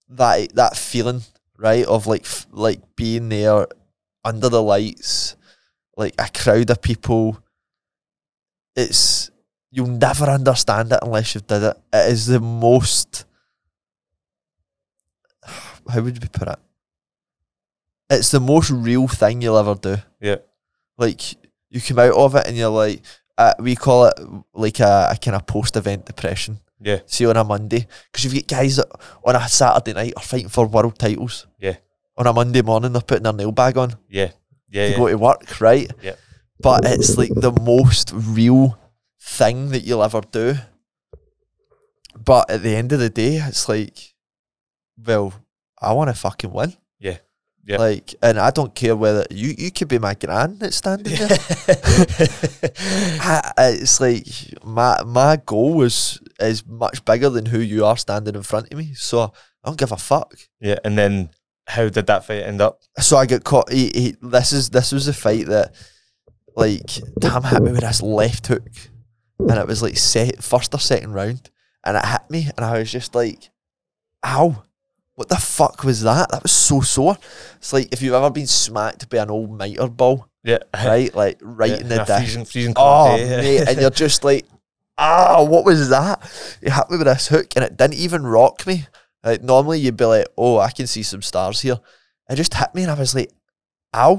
[0.09, 1.21] that that feeling,
[1.59, 1.85] right?
[1.85, 3.67] Of like f- like being there
[4.25, 5.37] under the lights,
[5.95, 7.39] like a crowd of people.
[8.75, 9.31] It's
[9.71, 11.77] you'll never understand it unless you've did it.
[11.93, 13.27] It is the most.
[15.87, 16.59] How would you put it?
[18.09, 19.97] It's the most real thing you'll ever do.
[20.19, 20.37] Yeah.
[20.97, 21.42] Like
[21.73, 23.03] you come out of it and you're like,
[23.39, 24.15] uh, we call it
[24.53, 26.61] like a, a kind of post-event depression.
[26.81, 27.01] Yeah.
[27.07, 28.89] See on a Monday because you've got guys that
[29.25, 31.47] on a Saturday night are fighting for world titles.
[31.59, 31.77] Yeah.
[32.17, 34.33] On a Monday morning, they're putting their nail bag on Yeah.
[34.69, 34.87] Yeah.
[34.87, 34.97] to yeah.
[34.99, 35.91] go to work, right?
[36.03, 36.17] Yeah.
[36.61, 38.79] But it's like the most real
[39.21, 40.57] thing that you'll ever do.
[42.23, 44.15] But at the end of the day, it's like,
[45.03, 45.33] well,
[45.81, 46.75] I want to fucking win.
[46.99, 47.19] Yeah.
[47.65, 47.77] Yeah.
[47.77, 51.29] Like, and I don't care whether you you could be my gran that's standing there.
[53.21, 54.27] I, I- it's like
[54.65, 58.79] my my goal is is much bigger than who you are standing in front of
[58.79, 58.95] me.
[58.95, 59.31] So I
[59.69, 60.35] don't give a fuck.
[60.61, 60.79] yeah.
[60.85, 61.31] And then
[61.69, 62.81] how did that fight end up?
[62.99, 63.71] So I get caught.
[63.73, 65.75] He, he, this is this was a fight that
[66.57, 68.69] like Tam hit me with this left hook,
[69.39, 71.49] and it was like set, first or second round,
[71.85, 73.51] and it hit me, and I was just like,
[74.27, 74.65] "Ow."
[75.23, 76.31] What the fuck was that?
[76.33, 77.17] That was so sore.
[77.59, 80.59] It's like if you've ever been smacked by an old mitre ball, Yeah.
[80.75, 81.15] right?
[81.23, 82.17] Like right Yeah, in the dick.
[82.19, 83.37] freezing, freezing Oh, day.
[83.41, 84.47] mate, and you're just like,
[84.99, 86.21] ah, what was that?
[86.61, 88.87] He hit me with this hook, and it didn't even rock me.
[89.23, 91.79] Like normally you'd be like, oh, I can see some stars here.
[92.29, 93.31] It just hit me, and I was like,
[93.95, 94.15] ow,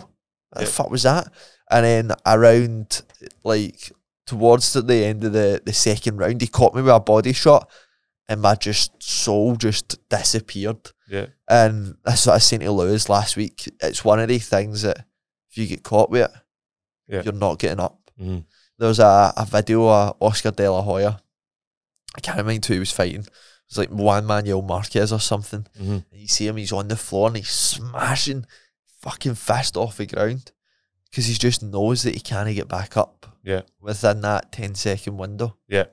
[0.52, 1.28] what the fuck was that?
[1.70, 3.02] And then around
[3.44, 3.92] like
[4.26, 7.34] towards the, the end of the the second round, he caught me with a body
[7.34, 7.70] shot,
[8.34, 10.91] and my just soul just disappeared.
[11.10, 11.28] yeah.
[11.48, 13.69] And that's what I saying to Lewis last week.
[13.82, 15.06] It's one of the things that
[15.52, 16.32] if you get caught with it,
[17.08, 17.22] Yeah.
[17.24, 18.46] you're not getting up Mhm.
[18.80, 21.19] there was a, a video of Oscar De La Hoya.
[22.15, 23.22] I can't remember who he was fighting.
[23.22, 23.30] It
[23.69, 25.65] was like Juan Manuel Marquez or something.
[25.80, 26.06] Mhm.
[26.12, 28.46] And you see him, he's on the floor and he's smashing
[29.02, 30.52] fucking fist off the ground
[31.10, 33.62] because he just knows that he can't get back up Yeah.
[33.82, 35.58] within that 10 second window.
[35.67, 35.86] Yeah.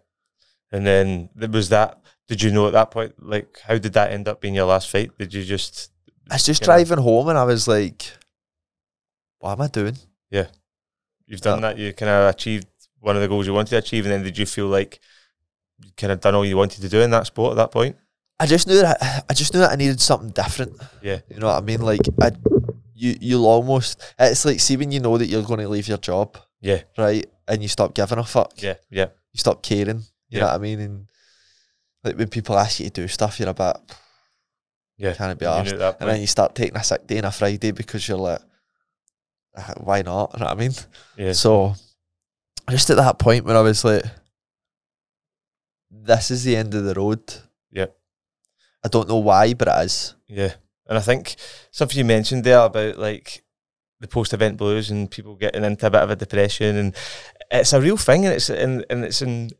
[0.73, 2.00] And then there was that.
[2.31, 4.89] Did you know at that point, like, how did that end up being your last
[4.89, 5.11] fight?
[5.19, 5.91] Did you just,
[6.31, 6.75] I was just You know?
[6.75, 8.13] driving home and I was like,
[9.41, 9.97] what am I doing?
[10.31, 10.47] Yeah,
[11.27, 12.69] you've done uh, that, you kind of achieved
[13.01, 15.01] one of the goals you wanted to achieve, and then did you feel like
[15.83, 17.97] you kind of done all you wanted to do in that sport at that point?
[18.39, 20.73] I just knew that I, I just knew that I needed something different.
[21.03, 21.19] Yeah.
[21.29, 21.81] You know what I mean?
[21.83, 22.31] Like I
[22.95, 26.39] you you'll almost it's like see when you know that you're gonna leave your job,
[26.61, 26.83] Yeah.
[26.97, 27.27] right?
[27.49, 28.53] And you stop giving a fuck.
[28.63, 28.75] Yeah.
[28.89, 29.07] Yeah.
[29.33, 29.99] You stop caring.
[30.29, 30.41] You Yeah.
[30.41, 30.81] know what I mean?
[30.81, 31.07] And
[32.05, 33.77] like when people ask you to do stuff, you're a bit
[34.97, 35.13] Yeah.
[35.35, 35.65] be arsed.
[35.65, 38.07] knew at that And then you start taking a sick day on a Friday because
[38.09, 38.41] you're like
[39.57, 40.33] "Ah, why not?
[40.35, 40.73] You know what I mean?
[41.17, 41.33] Yeah.
[41.33, 41.75] So
[42.71, 44.05] just at that point when I was like,
[45.91, 47.21] this is the end of the road.
[47.73, 47.97] Yep.
[48.85, 50.15] I don't know why, but it is.
[50.29, 50.55] Yeah.
[50.89, 51.37] And I think
[51.71, 53.45] something you mentioned there about like
[54.01, 56.97] the post event blues and people getting into a bit of a depression and
[57.51, 59.51] it's a real thing and it's in and it's in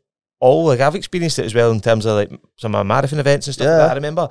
[0.41, 3.19] all like I've experienced it as well in terms of like some of my marathon
[3.19, 3.91] events and stuff like that.
[3.91, 4.27] I remember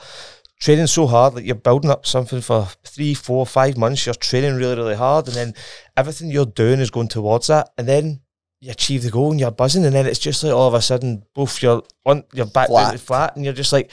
[0.61, 4.57] training so hard, like you're building up something for three, four, five months, you're training
[4.57, 5.55] really, really hard, and then
[5.96, 8.20] everything you're doing is going towards that, and then
[8.61, 10.83] you achieve the goal and you're buzzing, and then it's just like all of a
[10.83, 13.01] sudden, both you're on you're back Flat.
[13.01, 13.90] flat, and you're just like,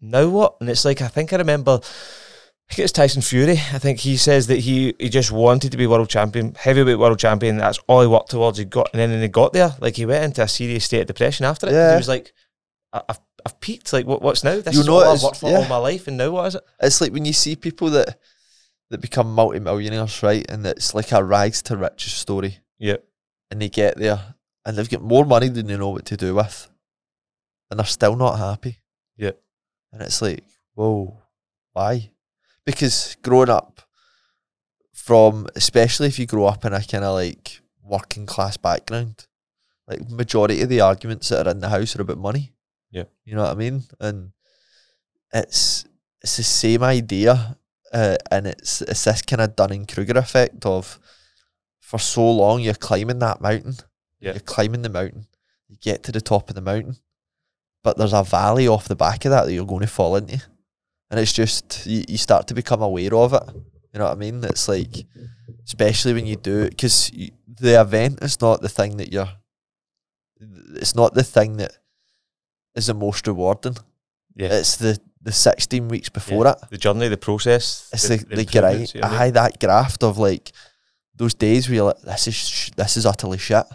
[0.00, 0.56] now what?
[0.60, 1.80] And it's like I think I remember
[2.78, 3.52] it's Tyson Fury.
[3.72, 7.18] I think he says that he he just wanted to be world champion, heavyweight world
[7.18, 7.58] champion.
[7.58, 8.58] That's all he worked towards.
[8.58, 11.02] He got, and then when he got there, like he went into a serious state
[11.02, 11.72] of depression after it.
[11.72, 11.92] Yeah.
[11.92, 12.32] He was like,
[12.92, 13.92] "I've I've peaked.
[13.92, 14.60] Like, what what's now?
[14.60, 15.58] This You is know all I've worked for yeah.
[15.58, 16.64] all my life, and now what is it?
[16.80, 18.18] It's like when you see people that
[18.90, 20.48] that become multi-millionaires, right?
[20.48, 22.58] And it's like a rags to riches story.
[22.78, 22.98] Yeah.
[23.50, 24.34] And they get there
[24.64, 26.68] and they've got more money than they know what to do with.
[27.70, 28.78] And they're still not happy.
[29.16, 29.32] Yeah.
[29.92, 31.18] And it's like, whoa,
[31.72, 32.10] why?
[32.66, 33.80] Because growing up
[34.92, 39.26] from especially if you grow up in a kind of like working class background,
[39.86, 42.52] like majority of the arguments that are in the house are about money.
[42.90, 43.04] Yeah.
[43.24, 43.82] You know what I mean?
[44.00, 44.32] And
[45.32, 45.84] it's
[46.22, 47.58] it's the same idea,
[47.92, 50.98] uh, and it's it's this kind of Dunning Kruger effect of
[51.80, 53.74] for so long you're climbing that mountain,
[54.20, 54.32] Yeah.
[54.32, 55.26] you're climbing the mountain,
[55.68, 56.96] you get to the top of the mountain,
[57.82, 60.40] but there's a valley off the back of that that you're going to fall into,
[61.14, 63.42] and it's just you, you start to become aware of it.
[63.92, 64.42] You know what I mean?
[64.42, 65.06] It's like,
[65.64, 67.12] especially when you do it, because
[67.46, 69.28] the event is not the thing that you're.
[70.74, 71.70] It's not the thing that
[72.74, 73.76] is the most rewarding.
[74.34, 74.48] Yeah.
[74.54, 76.54] It's the the sixteen weeks before Yeah.
[76.62, 76.70] it.
[76.70, 77.88] The journey, the process.
[77.92, 78.92] It's the, the, grind.
[78.92, 79.30] you know I?
[79.30, 80.50] That graft of like
[81.14, 83.66] those days where you're like, this is sh- this is utterly shit,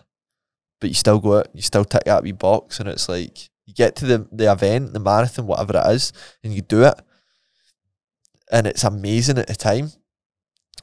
[0.82, 3.74] but you still go out, you still tick that wee box, and it's like you
[3.74, 6.12] get to the the event, the marathon, whatever it is,
[6.44, 6.96] and you do it,
[8.52, 9.92] and it's amazing at the time,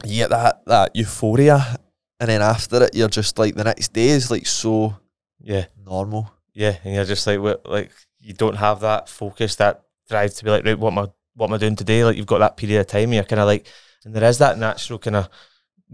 [0.05, 1.79] you get that that euphoria,
[2.21, 4.97] and then after it, you're just like the next day is like so
[5.41, 6.33] Yeah, normal.
[6.55, 10.45] yeah, and you're just like, what, like you don't have that focus, that drive to
[10.45, 12.05] be like, right, what am I, what am I doing today?
[12.05, 13.67] Like you've got that period of time, and you're kind of like,
[14.05, 15.29] and there is that natural kind of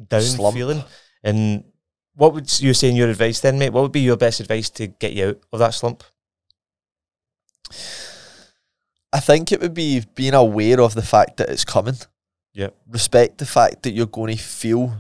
[0.09, 0.55] down Slump.
[0.57, 0.83] feeling.
[1.25, 1.65] And
[2.15, 3.71] what would you say in your advice then, mate?
[3.73, 6.05] What would be your best advice to get you out of that slump?
[9.13, 11.97] I think it would be being aware of the fact that it's coming.
[12.55, 12.77] Yep.
[12.89, 14.95] Respect the fact that you're going to feel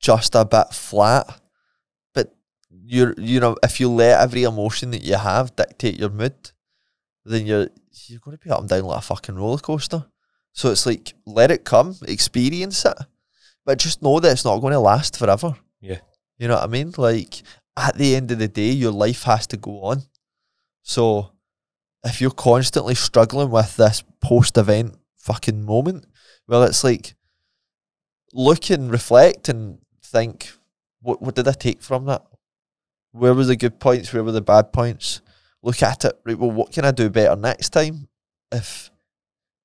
[0.00, 1.40] just a bit flat,
[2.14, 2.34] but
[2.70, 6.34] you're you know if you let every emotion that you have dictate your mood,
[7.24, 7.68] then you're
[8.06, 10.04] you're going to be up and down like a fucking roller coaster.
[10.52, 12.96] So it's like let it come, experience it,
[13.64, 15.56] but just know that it's not going to last forever.
[15.80, 15.98] Yeah.
[16.38, 16.92] You know what I mean?
[16.96, 17.42] Like
[17.76, 20.02] at the end of the day, your life has to go on.
[20.82, 21.33] So
[22.04, 26.06] if you're constantly struggling with this post event fucking moment,
[26.46, 27.14] well, it's like
[28.32, 30.52] look and reflect and think,
[31.00, 32.22] what what did I take from that?
[33.12, 34.12] Where were the good points?
[34.12, 35.22] Where were the bad points?
[35.62, 36.18] Look at it.
[36.24, 36.38] Right.
[36.38, 38.08] Well, what can I do better next time?
[38.52, 38.90] If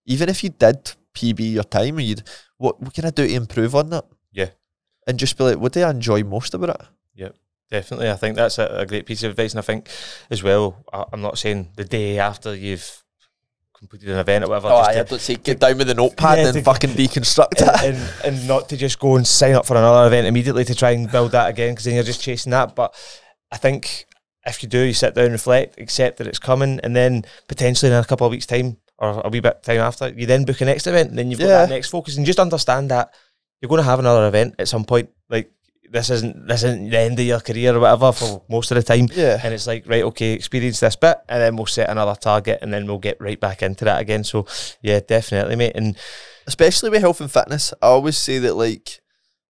[0.06, 2.24] even if you did PB your time, or you'd
[2.58, 4.06] what what can I do to improve on that?
[4.32, 4.52] Yeah.
[5.08, 6.88] And just be like, what do I enjoy most about it?
[7.72, 9.90] Definitely, I think that's a, a great piece of advice, and I think
[10.32, 10.84] as well.
[10.92, 13.04] I, I'm not saying the day after you've
[13.78, 16.40] completed an event or whatever, Oh, I to- don't say get down with the notepad
[16.40, 17.84] Yeah, and to- fucking deconstruct it.
[17.86, 20.74] and, and and not to just go and sign up for another event immediately to
[20.76, 22.76] try and build that again because then you're just chasing that.
[22.76, 22.94] But
[23.52, 24.06] I think
[24.46, 27.98] if you do, you sit down, reflect, accept that it's coming, and then potentially in
[27.98, 30.66] a couple of weeks' time or a wee bit time after, you then book a
[30.66, 31.58] next event, and then you've got Yeah.
[31.60, 33.14] that next focus, and just understand that
[33.62, 35.10] you're going to have another event at some point.
[35.30, 35.52] Like
[35.92, 38.84] this isn't this isn't the end of your career or whatever for most of the
[38.84, 39.08] time.
[39.14, 39.40] Yeah.
[39.44, 42.74] And it's like, right, okay, experience this bit, and then we'll set another target, and
[42.74, 44.24] then we'll get right back into that again.
[44.24, 44.46] So,
[44.82, 45.74] yeah, definitely, mate.
[45.76, 45.98] And
[46.48, 49.02] especially with health and fitness, I always say that like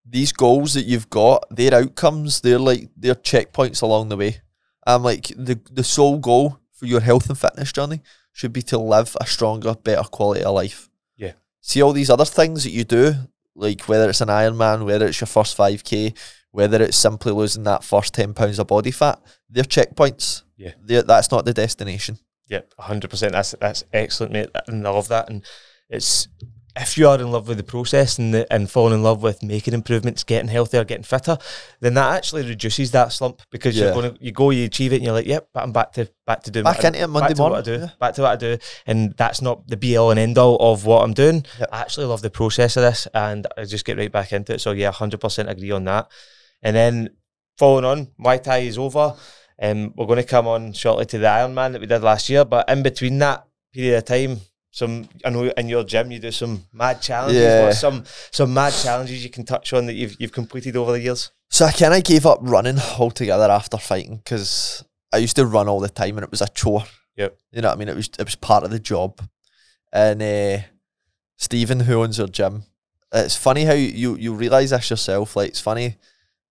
[0.04, 4.40] these goals that you've got, their outcomes, they're like they're checkpoints along the way.
[4.86, 8.00] I'm like the the sole goal for your health and fitness journey
[8.32, 10.88] should be to live a stronger, better quality of life.
[11.16, 11.32] Yeah.
[11.60, 13.14] See all these other things that you do,
[13.60, 16.14] like whether it's an Ironman, whether it's your first five k,
[16.50, 20.42] whether it's simply losing that first ten pounds of body fat, they're checkpoints.
[20.56, 20.72] Yeah.
[20.82, 22.18] They're, that's not the destination.
[22.48, 23.32] Yep, hundred percent.
[23.32, 25.30] That's that's excellent, mate, and I love that.
[25.30, 25.44] And
[25.88, 26.26] it's
[26.76, 29.42] if you are in love with the process and the, and falling in love with
[29.42, 31.36] making improvements, getting healthier, getting fitter,
[31.80, 33.86] then that actually reduces that slump because Yeah.
[33.86, 35.92] you're going to you go, you achieve it, and you're like, yep, but I'm back
[35.94, 37.64] to back to doing Back what I- into it Monday back to what I morning,
[37.64, 37.90] do, yeah.
[37.98, 40.84] back to what I do, and that's not the be all and end all of
[40.86, 41.44] what I'm doing.
[41.58, 41.68] Yep.
[41.72, 44.60] I actually love the process of this, and I just get right back into it.
[44.60, 46.08] So yeah, hundred percent agree on that.
[46.62, 47.10] And then
[47.58, 49.14] following on, Muay Thai is over.
[49.62, 52.44] Um, we're going to come on shortly to the Ironman that we did last year,
[52.46, 56.30] but in between that period of time, some I know in your gym you do
[56.30, 57.42] some mad challenges.
[57.42, 57.64] Yeah.
[57.66, 61.00] What some some mad challenges you can touch on that you've you've completed over the
[61.00, 61.32] years?
[61.50, 65.68] So I kind of gave up running altogether after fighting because I used to run
[65.68, 66.84] all the time and it was a chore.
[67.16, 67.36] Yep.
[67.52, 67.88] You know what I mean?
[67.88, 69.20] It was it was part of the job.
[69.92, 70.58] And uh,
[71.36, 72.64] Stephen, who owns our gym,
[73.12, 75.34] it's funny how you you realise this yourself.
[75.34, 75.96] Like it's funny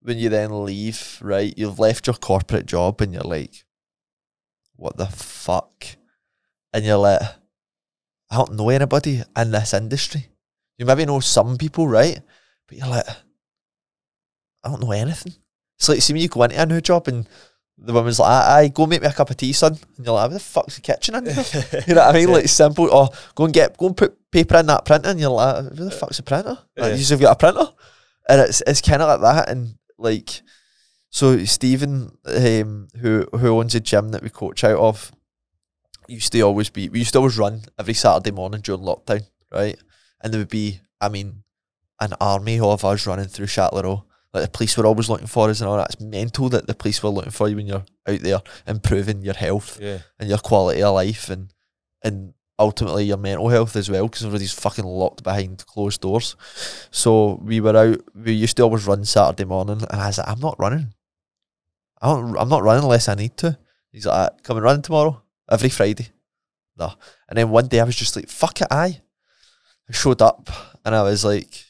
[0.02, 1.54] when you then leave, right?
[1.58, 3.64] You've left your corporate job and you're like,
[4.76, 5.86] what the fuck?
[6.74, 7.22] And you're like,
[8.30, 10.28] I don't know anybody in this industry.
[10.78, 12.20] You maybe know some people, right?
[12.68, 13.06] But you're like,
[14.64, 15.34] I don't know anything.
[15.78, 17.28] It's like, see when you go into a new job and
[17.78, 19.78] the woman's like, aye, aye, go make me a cup of tea, son.
[19.98, 21.44] And you're like, where the fuck's the kitchen in here?
[21.88, 22.32] You know what I mean?
[22.32, 22.90] Like simple.
[22.92, 25.86] Or go and get, go and put paper in that printer, and you're like, where
[25.86, 26.58] the fuck's the printer?
[26.76, 26.96] Like, Yeah.
[26.96, 27.72] you just got a printer,
[28.28, 29.50] and it's it's kind of like that.
[29.50, 30.42] And like,
[31.10, 35.12] so Stephen, um, who who owns a gym that we coach out of,
[36.16, 36.90] used to always be.
[36.90, 39.78] We used to always run every Saturday morning during lockdown, right?
[40.22, 41.44] And there would be, I mean,
[42.00, 44.04] an army of us running through Chatelherault.
[44.34, 45.90] Like the police were always looking for us and all that.
[45.94, 49.34] It's mental that the police were looking for you when you're out there improving your
[49.34, 51.52] health Yeah, and your quality of life and
[52.04, 56.36] and ultimately your mental health as well because everybody's fucking locked behind closed doors.
[56.92, 58.02] So we were out.
[58.14, 60.94] We used to always run Saturday morning, and I was like, I'm not running.
[62.02, 62.38] I don't.
[62.38, 63.58] I'm not running unless I need to.
[63.92, 66.08] He's like, "Ah, come and run tomorrow every Friday.
[66.78, 66.94] No,
[67.28, 69.02] and then one day I was just like, fuck it, I.
[69.90, 70.50] I showed up
[70.86, 71.66] and I was like,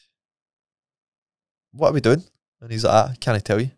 [1.72, 2.22] what are we doing?
[2.60, 3.70] And he's like, ah, can I tell you?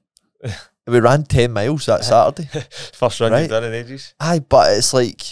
[0.85, 2.49] And we ran ten miles that Saturday.
[2.93, 3.43] first run Right.
[3.43, 4.15] you've done in ages.
[4.19, 5.23] Aye, but it's like,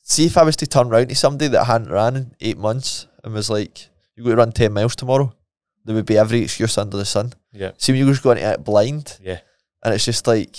[0.00, 3.08] see if I was to turn round to somebody that hadn't ran in eight months
[3.24, 5.34] and was like, "You got to run ten miles tomorrow,"
[5.84, 7.32] there would be every excuse under the sun.
[7.52, 9.40] Yeah, See when you just going into it blind, yeah.
[9.82, 10.56] and it's just like,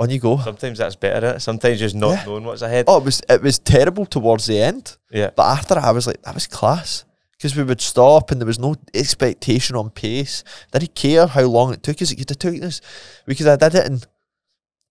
[0.00, 0.38] on you go.
[0.38, 1.38] Sometimes that's better.
[1.38, 2.24] Sometimes just not Yeah.
[2.24, 2.86] knowing what's ahead.
[2.88, 6.22] Oh, it was it was terrible towards the end, Yeah, but after I was like,
[6.22, 10.42] that was class because we would stop and there was no expectation on pace.
[10.72, 12.10] Didn't care how long it took us.
[12.10, 12.80] It could have taken us.
[13.26, 14.00] We could have did it in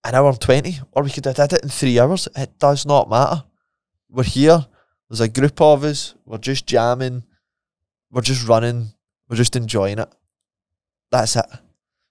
[0.05, 2.27] an hour and twenty, or we could have did it in three hours.
[2.35, 3.43] It does not matter.
[4.09, 4.65] We're here.
[5.09, 6.13] There's a group of us.
[6.25, 7.23] We're just jamming.
[8.11, 8.93] We're just running.
[9.27, 10.09] We're just enjoying it.
[11.11, 11.45] That's it.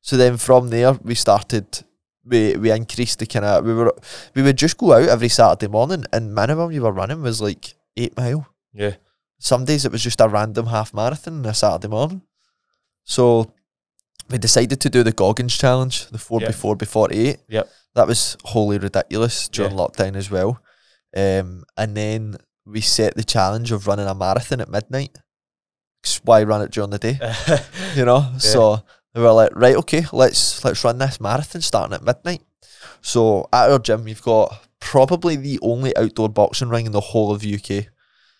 [0.01, 1.85] So then from there we started
[2.29, 3.95] we we increased the kind of we were
[4.35, 7.75] we would just go out every Saturday morning and minimum you were running was like
[7.97, 8.47] eight mile.
[8.73, 8.95] Yeah.
[9.39, 12.23] Some days it was just a random half marathon on a Saturday morning.
[13.05, 13.53] So
[14.31, 16.49] we decided to do the Goggins challenge, the four Yep.
[16.51, 17.39] before before eight.
[17.49, 17.69] Yep.
[17.95, 19.79] That was wholly ridiculous during Yeah.
[19.79, 20.61] lockdown as well.
[21.17, 25.17] Um, and then we set the challenge of running a marathon at midnight.
[26.25, 27.19] Why run it during the day?
[27.97, 28.33] you know.
[28.39, 28.83] So
[29.19, 32.43] we were like, right, okay, let's let's run this marathon starting at midnight.
[33.01, 37.33] So at our gym, we've got probably the only outdoor boxing ring in the whole
[37.33, 37.87] of UK.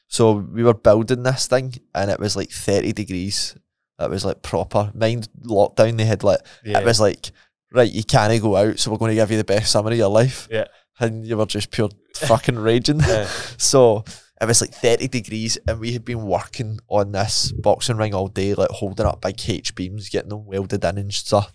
[0.07, 3.57] So we were building this thing, and it was like thirty degrees.
[3.99, 4.93] It was like proper.
[4.95, 6.79] Mind lockdown, they had like yeah.
[6.79, 7.33] it was like
[7.73, 9.97] right, you can't go out, so we're going to give you the best summer of
[9.97, 10.49] your life.
[10.51, 10.67] Yeah.
[11.01, 13.01] and you were just pure fucking raging.
[13.01, 13.29] Yeah.
[13.59, 14.05] So
[14.41, 18.29] it was like 30 degrees, and we had been working on this boxing ring all
[18.29, 21.53] day, like holding up big H beams, getting them welded in and stuff.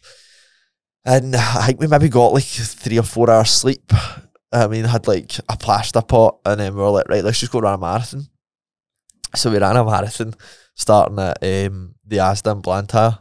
[1.06, 3.92] And I think we maybe got like three or four hours sleep.
[4.52, 7.52] I mean, had like a plaster pot, and then we were like, right, let's just
[7.52, 8.28] go run a marathon.
[9.36, 10.36] So we ran a marathon
[10.76, 13.20] starting at um, the Asda in Blantyre,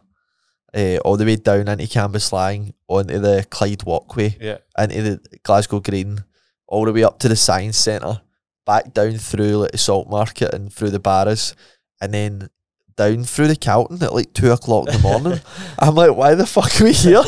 [0.75, 4.59] uh, all the way down into Cambuslang, onto the Clyde Walkway yeah.
[4.79, 6.25] into the Glasgow Green,
[6.67, 8.21] all the way up to the Science Centre,
[8.67, 11.55] back down through like the Salt Market and through the Barras,
[12.01, 12.49] and then
[12.97, 15.41] down through the Calton at like two o'clock in the morning.
[15.79, 17.23] I'm like, why the fuck are we here?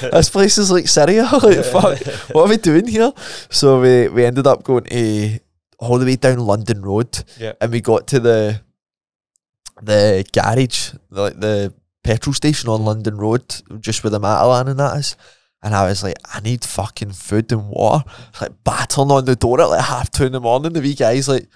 [0.00, 1.28] this place is like Syria.
[1.42, 1.98] like, fuck,
[2.32, 3.12] what are we doing here?
[3.50, 5.38] So we, we ended up going to
[5.78, 7.54] all the way down London Road, Yeah.
[7.60, 8.60] and we got to the
[9.82, 11.72] the garage, like the
[12.04, 15.16] petrol station on London Road, just where the Matalan and that is.
[15.62, 18.04] And I was like, I need fucking food and water.
[18.40, 20.72] Like battering on the door at like half two in the morning.
[20.72, 21.48] The wee guy's like,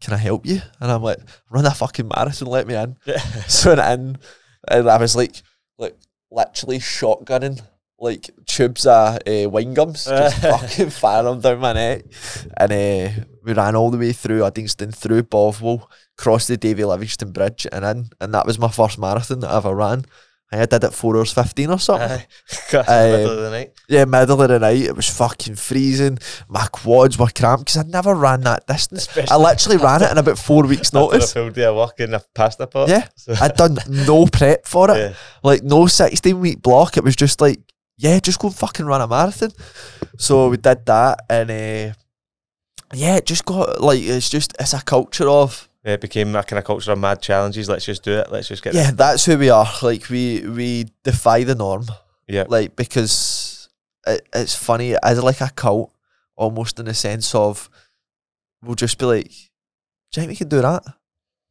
[0.00, 0.60] Can I help you?
[0.80, 1.18] And I'm like,
[1.50, 2.96] run a fucking marathon, let me in.
[3.48, 4.18] so I went in
[4.68, 5.42] and I was like
[5.78, 5.96] like
[6.30, 7.60] literally shotgunning
[7.98, 12.04] like tubes of uh, wine gums, just fucking firing them down my neck.
[12.56, 17.32] And uh, we ran all the way through Uddingston, through Bothwell, crossed the Davy Livingstone
[17.32, 18.10] Bridge and in.
[18.20, 20.04] And that was my first marathon that I ever ran.
[20.54, 22.22] I I did it four hours fifteen or something.
[22.72, 23.72] Middle of the night.
[23.88, 24.82] Yeah, middle of the night.
[24.82, 26.18] It was fucking freezing.
[26.48, 29.08] My quads were cramped because I'd never ran that distance.
[29.30, 31.32] I literally ran it in about four weeks' after a notice.
[31.32, 32.88] full day of work in a pasta pot.
[32.88, 34.96] Yeah, So, I'd done no prep for it.
[34.96, 35.14] yeah.
[35.42, 36.96] Like no sixteen week block.
[36.96, 37.60] It was just like,
[37.96, 39.50] yeah, just go fucking run a marathon.
[40.18, 41.94] So we did that, and uh,
[42.92, 46.58] yeah, it just got like it's just it's a culture of It became a kind
[46.58, 47.68] of culture of mad challenges.
[47.68, 48.32] Let's just do it.
[48.32, 49.68] Let's just get yeah, that's who we are.
[49.82, 51.84] Like we we defy the norm.
[52.26, 52.44] Yeah.
[52.48, 53.68] Like because
[54.06, 55.92] it, it's funny as like a cult,
[56.36, 57.68] almost in the sense of
[58.62, 60.84] we'll just be like, do you think we can do that?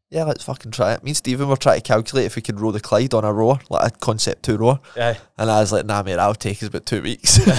[0.09, 1.03] Yeah, let's fucking try it.
[1.03, 3.33] Me and Stephen were trying to calculate if we could row the Clyde on a
[3.33, 4.79] rower, like a concept two rower.
[4.95, 5.17] Yeah.
[5.39, 7.39] And I was like, nah, mate, that'll take us about two weeks.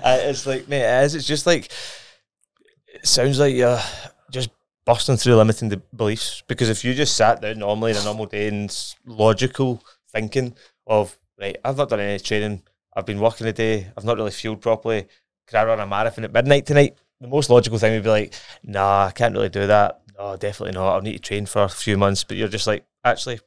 [0.00, 1.14] Uh, it's like, mate, it is.
[1.16, 1.70] It's just like,
[2.86, 3.80] it sounds like you're
[4.88, 6.42] busting through limiting the beliefs.
[6.48, 8.74] Because if you just sat there normally in a normal day and
[9.04, 10.54] logical thinking
[10.86, 12.62] of, right, I've not done any training,
[12.96, 15.06] I've been working a day, I've not really fueled properly,
[15.46, 16.96] could I run a marathon at midnight tonight?
[17.20, 18.32] The most logical thing would be like,
[18.64, 20.00] nah, I can't really do that.
[20.18, 20.94] No, definitely not.
[20.94, 22.24] I'll need to train for a few months.
[22.24, 23.40] But you're just like, actually,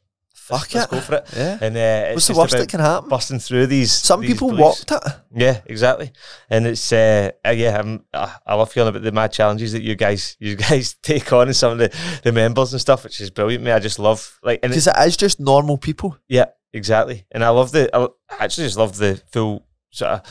[0.51, 0.89] Fuck let's it.
[0.91, 1.25] go for it.
[1.35, 1.57] Yeah.
[1.61, 3.09] And uh, it's What's the worst that can happen?
[3.09, 3.91] busting through these.
[3.91, 4.85] Some these people beliefs.
[4.89, 5.13] walked it.
[5.35, 6.11] Yeah, exactly.
[6.49, 9.95] And it's uh, yeah, I'm, I I love hearing about the mad challenges that you
[9.95, 11.91] guys you guys take on and some of the,
[12.23, 13.63] the members and stuff, which is brilliant.
[13.63, 16.17] Me, I just love like Because it is just normal people.
[16.27, 17.25] yeah, exactly.
[17.31, 18.07] And I love the I
[18.43, 20.21] actually just love the full sort of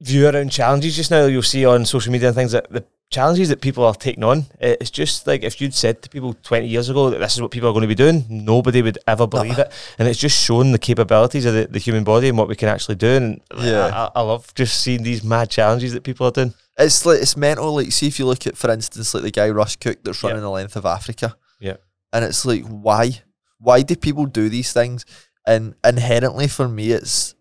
[0.00, 1.26] view around challenges just now.
[1.26, 4.46] You'll see on social media and things that the challenges that people are taking on.
[4.60, 7.50] It's just like if you'd said to people twenty years ago that this is what
[7.50, 9.70] people are going to be doing, nobody would ever believe it.
[9.98, 12.68] And it's just showing the capabilities of the, the human body and what we can
[12.68, 13.08] actually do.
[13.08, 14.08] And Yeah.
[14.14, 16.54] I, I, love just seeing these mad challenges that people are doing.
[16.78, 17.74] It's like it's mental.
[17.74, 20.40] Like, see if you look at, for instance, like the guy Russ Cook that's running
[20.40, 21.36] the length of Africa.
[21.58, 21.76] Yeah.
[22.12, 23.22] And it's like, why?
[23.58, 25.04] Why do people do these things?
[25.46, 27.34] And inherently, for me, it's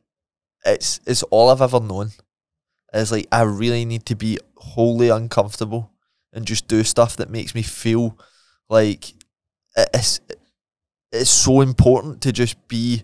[0.65, 2.09] it's it's all I've ever known.
[2.91, 5.91] It's like I really need to be wholly uncomfortable
[6.33, 8.17] and just do stuff that makes me feel
[8.69, 9.13] like
[9.93, 10.19] it's
[11.11, 13.03] it's so important to just be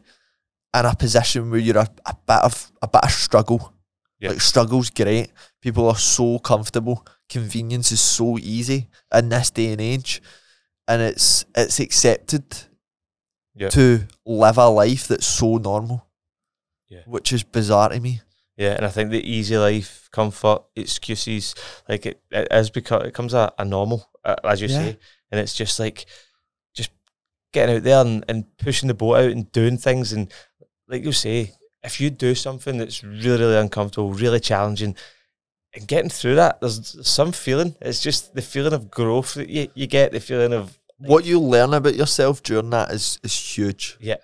[0.78, 3.74] in a position where you're a, a bit of a bit of struggle.
[4.20, 4.30] Yeah.
[4.30, 5.32] Like struggle's great.
[5.62, 7.06] People are so comfortable.
[7.30, 10.22] Convenience is so easy in this day and age.
[10.88, 12.44] and it's it's accepted
[13.56, 13.70] Yeah.
[13.70, 16.06] to live a life that's so normal.
[16.90, 17.02] Yeah.
[17.08, 18.22] Which is bizarre to me.
[18.58, 21.56] Yeah, and I think the easy life, comfort, excuses,
[21.90, 24.78] like it, it is because it comes a, a normal, uh, as you Yeah.
[24.80, 24.98] say,
[25.32, 26.06] and it's just like
[26.74, 26.92] just
[27.52, 30.32] getting out there and, and pushing the boat out and doing things, and
[30.88, 31.52] like you say,
[31.84, 34.96] if you do something that's really really uncomfortable, really challenging,
[35.74, 37.76] and getting through that, there's some feeling.
[37.82, 41.42] It's just the feeling of growth that you, you get, the feeling of What you
[41.42, 43.98] learn about yourself during that is is huge.
[44.00, 44.16] yeah.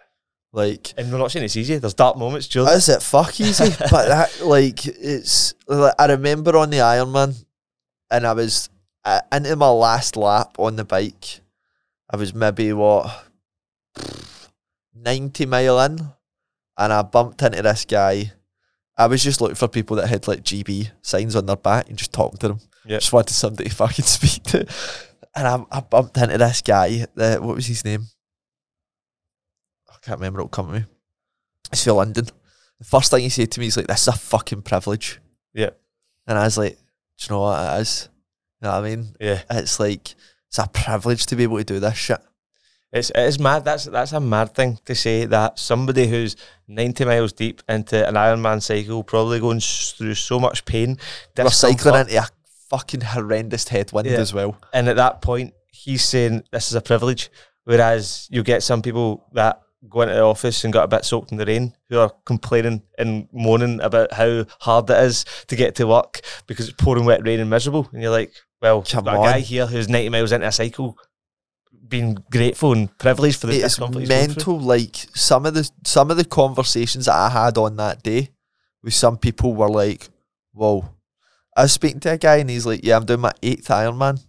[0.53, 1.77] Like And we're not saying it's easy.
[1.77, 2.69] There's dark moments, Jules.
[2.71, 3.69] is it fuck easy?
[3.91, 7.45] but that like it's like, I remember on the Ironman
[8.09, 8.69] and I was
[9.05, 11.39] uh, into my last lap on the bike.
[12.09, 13.25] I was maybe what
[14.93, 15.99] ninety mile in,
[16.77, 18.33] and I bumped into this guy.
[18.97, 21.97] I was just looking for people that had like GB signs on their back and
[21.97, 22.59] just talking to them.
[22.85, 22.99] Yeah.
[22.99, 24.67] Just wanted somebody to fucking speak to.
[25.33, 27.07] And I, I bumped into this guy.
[27.15, 28.07] What was his name?
[30.03, 30.39] I can't remember.
[30.39, 30.85] It'll come to me.
[31.71, 32.25] It's for London.
[32.79, 35.19] The first thing he said to me is like, "This is a fucking privilege."
[35.53, 35.69] Yeah.
[36.27, 36.77] And I was like,
[37.17, 38.09] "Do you know what it is?"
[38.61, 39.15] You know what I mean?
[39.19, 39.41] yeah.
[39.51, 40.15] It's like
[40.47, 42.19] it's a privilege to be able to do this shit.
[42.91, 43.63] It's it is mad.
[43.63, 46.35] That's that's a mad thing to say that somebody who's
[46.67, 50.97] ninety miles deep into an Ironman cycle, probably going s- through so much pain,
[51.37, 52.27] We're cycling discomfort, into a
[52.69, 54.17] fucking horrendous headwind Yeah.
[54.17, 54.57] as well.
[54.73, 57.29] and at that point, he's saying this is a privilege.
[57.63, 61.31] Whereas you get some people that go into the office and got a bit soaked
[61.31, 65.75] in the rain, who are complaining and moaning about how hard it is to get
[65.75, 69.15] to work because it's pouring wet rain and miserable, and you're like, well, Come got
[69.15, 70.97] a guy here who's ninety miles into a cycle.
[71.87, 74.53] Being grateful and privileged for the It's discomfort he's going through.
[74.53, 74.59] mental.
[74.59, 78.29] Like some of the some of the conversations that I had on that day
[78.81, 80.07] with some people were like,
[80.53, 80.85] "Whoa."
[81.57, 84.23] I was speaking to a guy and he's like, "Yeah, I'm doing my eighth Ironman."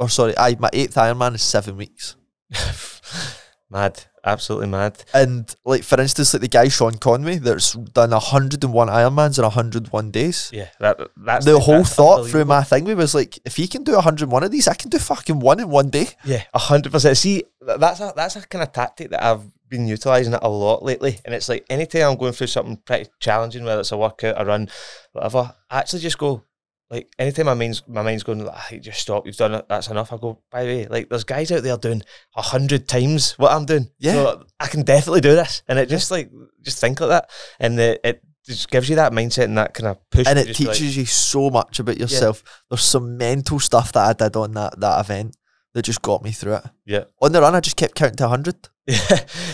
[0.00, 2.16] Or sorry, I my eighth Ironman is seven weeks.
[3.70, 5.02] mad, absolutely mad.
[5.14, 9.38] And like for instance, like the guy Sean Conway that's done hundred and one Ironmans
[9.38, 10.50] in hundred and one days.
[10.52, 13.84] Yeah, that that's the whole that's thought through my thing was like, if he can
[13.84, 16.08] do 101 of these, I can do fucking one in one day.
[16.24, 17.16] Yeah, a hundred percent.
[17.16, 20.82] See, that's a that's a kind of tactic that I've been utilising it a lot
[20.82, 21.18] lately.
[21.24, 24.44] And it's like anytime I'm going through something pretty challenging, whether it's a workout, a
[24.44, 24.68] run,
[25.12, 26.42] whatever, I actually just go
[26.90, 30.12] like anytime my mind's my mind's going, ah, just stop, you've done it, that's enough.
[30.12, 32.02] I go, by the way, like there's guys out there doing
[32.36, 33.90] a hundred times what I'm doing.
[33.98, 34.12] Yeah.
[34.12, 35.62] So I can definitely do this.
[35.68, 36.30] And it just like
[36.62, 37.30] just think like that.
[37.58, 40.26] And the, it just gives you that mindset and that kind of push.
[40.28, 42.44] And it be like, teaches you so much about yourself.
[42.70, 45.36] There's some mental stuff that I did on that, that event
[45.76, 46.64] that just got me through it.
[46.86, 47.04] Yeah.
[47.20, 48.68] On the run, I just kept counting to 100.
[48.86, 48.96] yeah,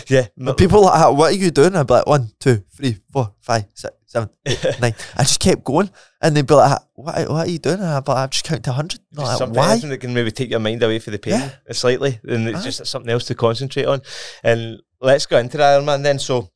[0.07, 0.27] yeah.
[0.37, 1.75] But people like, "Ah, what are you doing?
[1.75, 4.93] I'd be like, one, two, three, four, five, six, seven, eight, nine.
[5.17, 5.89] I just kept going.
[6.21, 7.79] And they'd be like, "Ah, what, what are you doing?
[7.79, 8.89] And I'd be like, I'm just counting to 100.
[8.91, 9.77] Just Like, something, why?
[9.77, 11.49] that can maybe take your mind away from the pain Yeah.
[11.71, 14.01] slightly, and it's just something else to concentrate on.
[14.45, 16.19] And let's go into the Ironman then.
[16.19, 16.51] So,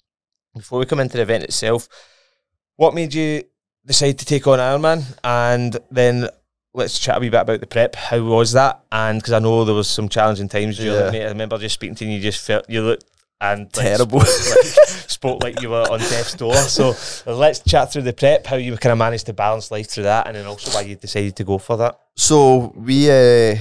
[0.56, 1.90] before we come into the event itself,
[2.78, 3.44] what made you
[3.86, 5.04] decide to take on Ironman?
[5.26, 6.30] And then
[6.78, 7.96] let's chat a wee bit about the prep.
[7.96, 8.84] How was that?
[8.92, 11.08] And because I know there was some challenging times during Yeah.
[11.08, 11.26] it, mate.
[11.26, 13.06] I remember just speaking to you, you just felt you looked
[13.42, 14.22] and like, Terrible.
[14.22, 16.56] spoke, like, spoke like you were on death's door.
[16.56, 20.04] So let's chat through the prep, how you kind of managed to balance life through
[20.04, 22.00] that, and then also why you decided to go for that.
[22.16, 23.56] So we uh,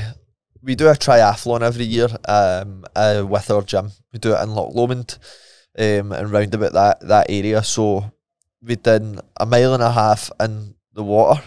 [0.63, 3.91] we do a triathlon every year um, uh, with our gym.
[4.13, 5.19] We do it in Loch Lomond
[5.79, 7.63] um, and round about that that area.
[7.63, 8.11] So
[8.63, 11.43] we did a mile and a half in the water,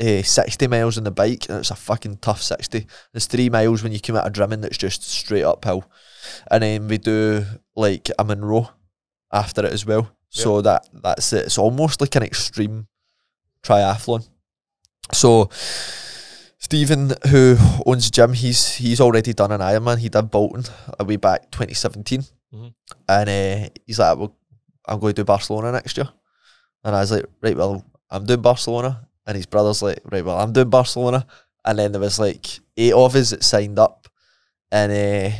[0.00, 2.86] uh, sixty miles on the bike, and it's a fucking tough sixty.
[3.12, 5.84] There's three miles when you come out of Drymen that's just straight uphill,
[6.50, 7.44] and then we do
[7.76, 8.70] like a Munro
[9.32, 10.10] after it as well.
[10.30, 11.46] So that that's it.
[11.46, 12.86] It's almost like an extreme
[13.62, 14.28] triathlon.
[15.12, 15.48] So
[16.60, 19.98] Stephen, who owns gym, he's he's already done an Ironman.
[19.98, 20.64] He did Bolton
[20.98, 22.74] a way back 2017, Mhm.
[23.08, 24.34] and uh, he's like, "Well,
[24.86, 26.08] I'm going to do Barcelona next year."
[26.84, 30.38] And I was like, "Right, well, I'm doing Barcelona," and his brother's like, "Right, well,
[30.40, 31.26] I'm doing Barcelona,"
[31.64, 34.08] and then there was like eight of us that signed up,
[34.72, 35.36] and uh,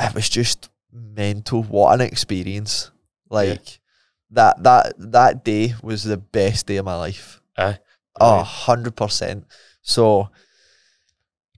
[0.00, 1.62] it was just mental.
[1.64, 2.90] What an experience!
[3.28, 3.80] Like
[4.30, 7.42] that that that day was the best day of my life.
[7.58, 7.78] Aye.
[8.20, 9.44] Oh, 100%.
[9.82, 10.30] So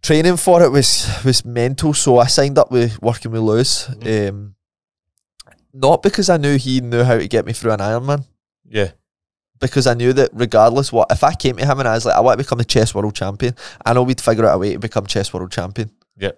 [0.02, 1.94] training for it was was mental.
[1.94, 3.86] So I signed up with working with Lewis.
[3.88, 4.28] Mhm.
[4.28, 4.54] Um,
[5.72, 8.24] not because I knew he knew how to get me through an Ironman,
[8.68, 8.92] Yeah.
[9.60, 12.16] Because I knew that regardless what, if I came to him and I was like,
[12.16, 13.54] I want to become the chess world champion,
[13.84, 15.90] I know we'd figure out a way to become chess world champion.
[16.16, 16.32] Yeah.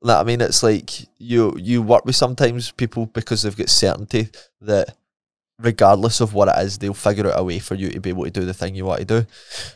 [0.00, 4.28] Like, I mean, it's like you you work with sometimes people because they've got certainty
[4.60, 4.94] that
[5.58, 8.24] regardless of what it is, they'll figure out a way for you to be able
[8.24, 9.26] to do the thing you want to do.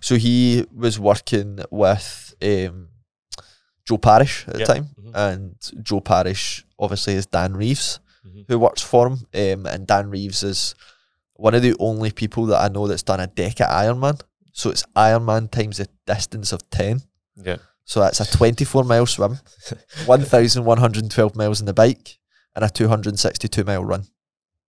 [0.00, 2.88] So he was working with um,
[3.84, 4.66] Joe Parish at Yep.
[4.68, 5.10] the time, Mhm.
[5.14, 8.44] and Joe Parish obviously is Dan Reeves Mhm.
[8.46, 10.76] who works for him, um, and Dan Reeves is
[11.42, 14.20] one of the only people that I know that's done a Deca Ironman.
[14.52, 17.02] So it's Ironman times the distance of ten.
[17.34, 17.56] Yeah.
[17.84, 19.38] So that's a 24 mile swim,
[20.06, 22.18] 1,112 miles in the bike,
[22.54, 24.04] and a 262 mile run.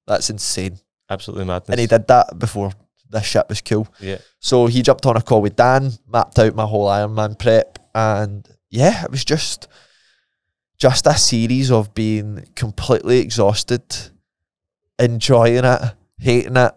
[0.09, 0.81] That's insane.
[1.09, 1.69] Absolutely madness.
[1.69, 2.73] And he did that before
[3.09, 3.87] this shit was cool.
[4.01, 4.19] Yeah.
[4.41, 8.49] So he jumped on a call with Dan, mapped out my whole Ironman prep, and
[8.69, 9.69] yeah, it was just
[10.77, 13.85] just a series of being completely exhausted,
[14.99, 15.95] enjoying it,
[16.25, 16.73] hating it,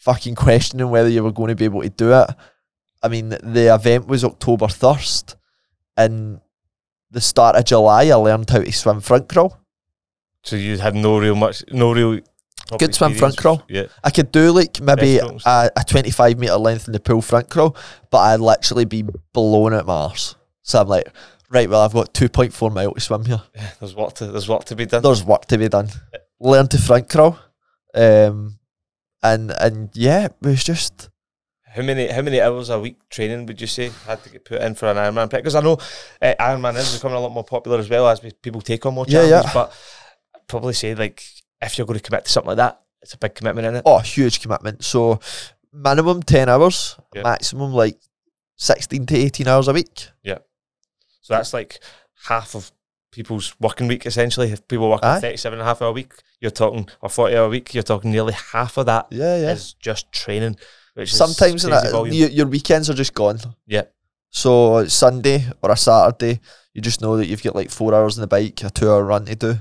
[0.00, 2.30] fucking questioning whether you were going to be able to do it.
[3.02, 5.36] I mean, the event was October 1st,
[5.96, 6.40] and
[7.10, 9.58] the start of July, I learned how to swim front crawl.
[10.42, 12.20] So you had no real much, no real
[12.78, 13.62] Good swim front crawl.
[13.68, 13.86] Yeah.
[14.02, 17.76] I could do like maybe a, a 25 metre length in the pool front crawl,
[18.10, 20.34] but I'd literally be blown at Mars.
[20.62, 21.08] So I'm like,
[21.48, 23.42] right, well, I've got 2.4 mile to swim here.
[23.54, 25.02] Yeah, There's work to there's work to be done.
[25.02, 25.90] There's work to be done.
[26.40, 27.38] Learn to front crawl.
[27.96, 28.58] Um,
[29.22, 31.08] and and yeah, it was just
[31.74, 34.60] How many how many hours a week training would you say had to get put
[34.60, 35.30] in for an Ironman?
[35.30, 35.78] Because I know
[36.22, 39.06] uh, Ironman is becoming a lot more popular as well as people take on more
[39.06, 39.30] challenges.
[39.30, 39.50] Yeah, yeah.
[39.52, 39.72] But
[40.34, 41.22] I'd probably say like
[41.62, 43.82] if you're going to commit to something like that, it's a big commitment in it.
[43.86, 44.84] oh, a huge commitment.
[44.84, 45.20] So
[45.72, 47.22] minimum 10 hours, Yeah.
[47.22, 47.98] maximum like
[48.56, 50.08] 16 to 18 hours a week.
[50.22, 50.38] Yeah.
[51.22, 51.80] So that's like
[52.26, 52.70] half of
[53.16, 54.52] people's working week essentially.
[54.52, 55.20] If people work Aye.
[55.20, 58.34] 37 and a half hour week, you're talking or 40 hour week, you're talking nearly
[58.34, 59.52] half of that Yeah, yeah.
[59.52, 60.56] is just training.
[60.94, 62.14] Which Sometimes is in crazy a, volume.
[62.14, 63.38] your, your weekends are just gone.
[63.66, 63.82] Yeah.
[64.30, 66.40] So Sunday or a Saturday,
[66.74, 69.02] you just know that you've got like four hours on the bike, a two hour
[69.04, 69.54] run to do.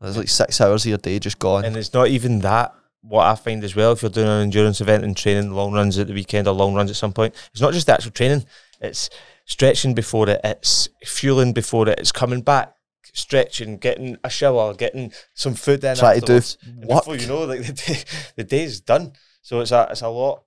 [0.00, 1.64] There's like six hours of your day just gone.
[1.64, 2.74] And it's not even that.
[3.02, 5.98] What I find as well, if you're doing an endurance event and training long runs
[5.98, 8.44] at the weekend or long runs at some point, it's not just the actual training.
[8.80, 9.08] It's
[9.48, 10.40] stretching before it.
[10.44, 11.98] It's fueling before it.
[11.98, 12.72] It's coming back,
[13.12, 15.96] stretching, getting a shower, getting some food in.
[15.96, 16.40] Try to do.
[16.64, 18.04] And before you know, like the day,
[18.36, 19.14] the day's done.
[19.42, 20.44] So it's a it's a lot.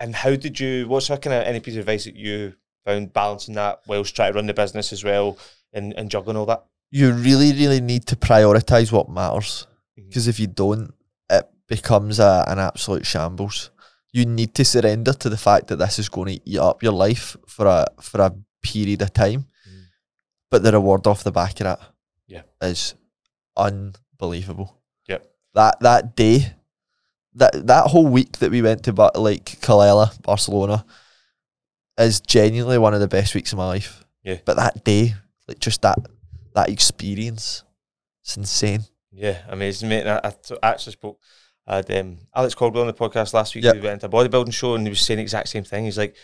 [0.00, 0.88] And how did you?
[0.88, 2.54] What's kind of any piece of advice that you
[2.84, 5.38] found balancing that whilst trying to run the business as well
[5.72, 6.64] and, and juggling all that?
[6.94, 9.66] you really, really need to prioritize what matters.
[9.98, 10.08] Mm-hmm.
[10.08, 10.94] Because if you don't,
[11.28, 13.72] it becomes a, an absolute shambles.
[14.14, 16.92] You need to surrender to the fact that this is going to eat up your
[16.92, 18.30] life for a for a
[18.62, 19.40] period of time.
[19.68, 19.82] Mm.
[20.50, 21.80] But the reward off the back of that
[22.28, 22.42] Yeah.
[22.62, 22.94] is
[23.56, 24.80] unbelievable.
[25.08, 25.26] Yep.
[25.54, 26.54] That that day,
[27.34, 30.84] that that whole week that we went to but like Calella, Barcelona,
[31.98, 34.04] is genuinely one of the best weeks of my life.
[34.22, 34.38] Yeah.
[34.44, 35.14] But that day,
[35.48, 35.98] like just that
[36.54, 37.64] that experience,
[38.22, 38.84] it's insane.
[39.10, 40.06] Yeah, amazing, mate.
[40.06, 41.18] I, I t- actually spoke.
[41.66, 43.64] I had um, Alex Caldwell on the podcast last week.
[43.64, 43.74] Yep.
[43.76, 45.84] We went to a bodybuilding show and he was saying the exact same thing.
[45.84, 46.14] He's like,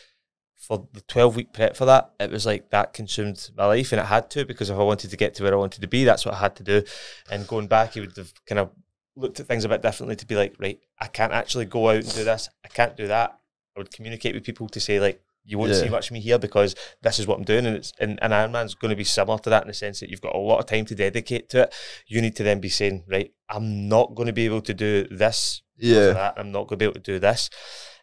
[0.56, 4.00] for the 12 week prep for that, it was like that consumed my life and
[4.00, 6.04] it had to because if I wanted to get to where I wanted to be,
[6.04, 6.82] that's what I had to do.
[7.30, 8.70] And going back, he would have kind of
[9.16, 11.96] looked at things a bit differently to be like, right, I can't actually go out
[11.96, 12.50] and do this.
[12.64, 13.38] I can't do that.
[13.74, 16.38] I would communicate with people to say, like, you won't see much of me here
[16.38, 17.66] because this is what I'm doing.
[17.66, 20.10] And it's and, and Ironman's going to be similar to that in the sense that
[20.10, 21.74] you've got a lot of time to dedicate to it.
[22.06, 25.06] You need to then be saying, right, I'm not going to be able to do
[25.10, 26.12] this Yeah.
[26.12, 26.34] that.
[26.36, 27.50] I'm not going to be able to do this.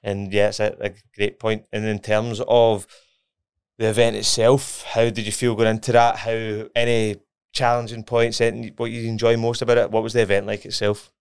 [0.04, 1.64] And yeah, it's a, a great point.
[1.72, 2.86] And in terms of
[3.78, 6.18] the event itself, how did you feel going into that?
[6.18, 7.18] How any
[7.54, 8.42] challenging points?
[8.42, 9.92] Anything, what you enjoy most about it?
[9.92, 11.12] What was the event like itself?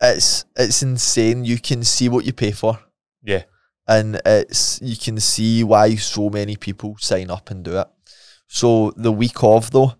[0.00, 1.44] It's it's insane.
[1.44, 2.78] You can see what you pay for.
[3.22, 3.42] Yeah.
[3.90, 7.88] And it's you can see why so many people sign up and do it.
[8.46, 9.94] So the week of though,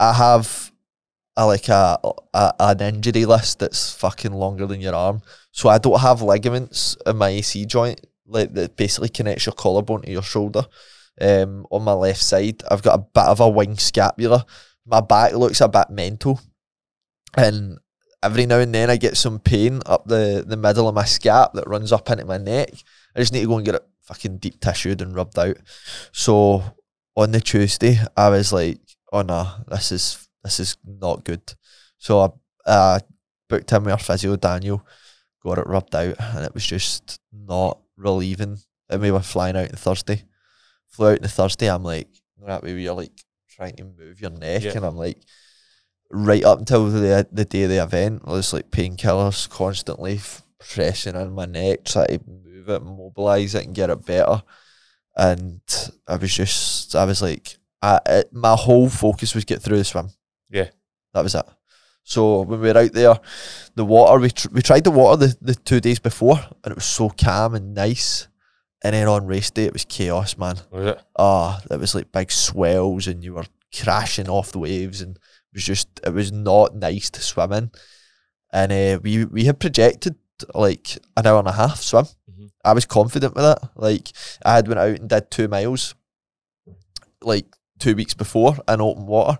[0.00, 0.72] I have
[1.36, 1.98] a, like a,
[2.32, 5.20] a an injury list that's fucking longer than your arm.
[5.52, 10.02] So I don't have ligaments in my AC joint, like that basically connects your collarbone
[10.02, 10.64] to your shoulder.
[11.20, 14.46] Um, on my left side, I've got a bit of a wing scapula.
[14.86, 16.40] My back looks a bit mental,
[17.36, 17.78] and
[18.22, 21.52] every now and then I get some pain up the, the middle of my scap
[21.52, 22.70] that runs up into my neck.
[23.16, 25.56] I just need to go and get it fucking deep tissued and rubbed out.
[26.12, 26.62] So
[27.16, 28.78] on the Tuesday, I was like,
[29.12, 31.54] "Oh no, this is this is not good."
[31.98, 32.98] So I uh,
[33.48, 34.86] booked in with our physio Daniel,
[35.42, 38.58] got it rubbed out, and it was just not relieving.
[38.90, 40.24] And we were flying out on Thursday.
[40.88, 41.70] Flew out on Thursday.
[41.70, 42.08] I'm like,
[42.46, 43.12] that way you're like
[43.48, 44.72] trying to move your neck, Yeah.
[44.76, 45.18] and I'm like,
[46.10, 50.42] right up until the the day of the event, I was like painkillers constantly f-
[50.58, 52.20] pressing on my neck, trying to
[52.68, 54.42] it, mobilize it, and get it better.
[55.16, 55.60] And
[56.08, 59.84] I was just, I was like, I, it, my whole focus was get through the
[59.84, 60.10] swim.
[60.50, 60.70] Yeah.
[61.12, 61.46] that was it.
[62.02, 63.18] So when we were out there,
[63.74, 66.74] the water we tr- we tried the water the, the two days before, and it
[66.74, 68.28] was so calm and nice.
[68.82, 70.56] And then on race day, it was chaos, man.
[70.70, 71.02] Was it?
[71.16, 75.54] Ah, it was like big swells, and you were crashing off the waves, and it
[75.54, 77.70] was just it was not nice to swim in.
[78.52, 80.16] And uh, we we had projected
[80.54, 82.06] like an hour and a half swim.
[82.64, 83.58] I was confident with it.
[83.76, 84.10] Like
[84.44, 85.94] I had went out and did two miles,
[87.22, 87.46] like
[87.78, 89.38] two weeks before in open water,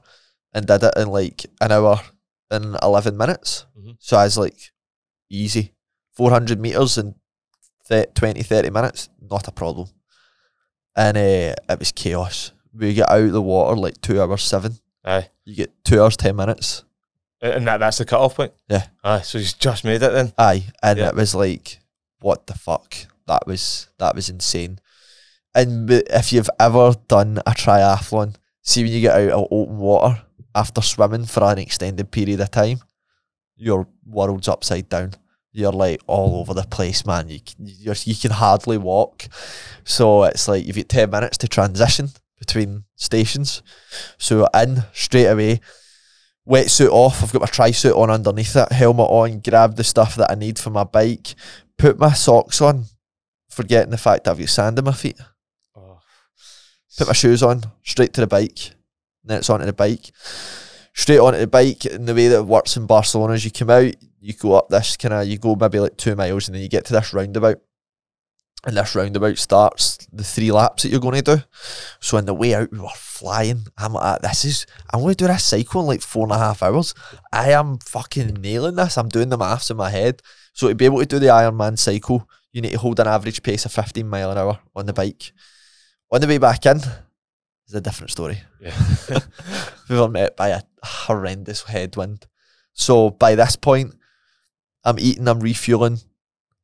[0.53, 2.01] and did it in like an hour
[2.51, 3.67] and eleven minutes.
[3.79, 3.97] Mhm.
[3.99, 4.73] So I was like,
[5.31, 5.75] easy,
[6.13, 7.15] four hundred meters in
[7.89, 9.89] th- 20, 30 minutes, not a problem.
[10.97, 12.53] And uh, it was chaos.
[12.73, 14.79] We get out of the water like two hours seven.
[15.05, 15.29] Aye.
[15.45, 16.85] You get two hours ten minutes.
[17.41, 18.53] And that, that's the cut off point?
[18.71, 18.87] Yeah.
[19.03, 20.33] Aye, so he's just made it then?
[20.39, 21.09] Aye, and Yeah.
[21.09, 21.79] it was like,
[22.21, 22.95] what the fuck?
[23.27, 24.79] That was that was insane.
[25.55, 30.23] And if you've ever done a triathlon, see when you get out of open water
[30.55, 32.79] after swimming for an extended period of time,
[33.57, 35.15] your world's upside down.
[35.53, 37.29] You're like all over the place, man.
[37.29, 39.27] You you're, you can hardly walk,
[39.85, 43.63] so it's like you've got ten minutes to transition between stations.
[44.19, 45.61] So in straight away,
[46.47, 47.23] wetsuit off.
[47.23, 50.35] I've got my tri suit on underneath it, helmet on, grab the stuff that I
[50.35, 51.35] need for my bike,
[51.79, 52.87] put my socks on,
[53.55, 55.21] forgetting the fact that I've got sand in my feet.
[55.77, 55.99] Oh.
[56.99, 58.73] Put my shoes on, straight to the bike.
[59.25, 60.11] Then it's onto the bike.
[60.93, 61.85] Straight onto the bike.
[61.87, 64.69] And the way that it works in Barcelona is you come out, you go up
[64.69, 67.13] this kind of, you go maybe like two miles, and then you get to this
[67.13, 67.61] roundabout.
[68.67, 71.43] And this roundabout starts the three laps that you're going to do.
[72.01, 73.67] So on the way out, we were flying.
[73.77, 76.39] I'm like, this is, I'm going to do this cycle in like four and a
[76.39, 76.95] half hours.
[77.31, 78.97] I am fucking nailing this.
[78.97, 80.23] I'm doing the maths in my head.
[80.55, 83.43] So to be able to do the Ironman cycle, you need to hold an average
[83.43, 85.33] pace of 15 mile an hour on the bike.
[86.13, 88.39] On the way back in, it's a different story.
[88.61, 88.73] Yeah.
[89.91, 92.27] We were met by a horrendous headwind.
[92.73, 93.95] So by this point,
[94.83, 95.99] I'm eating, I'm refueling,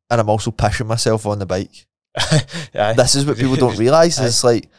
[0.09, 1.86] and I'm also pushing myself on the bike.
[2.72, 4.18] This is what people don't realise.
[4.20, 4.70] It's like,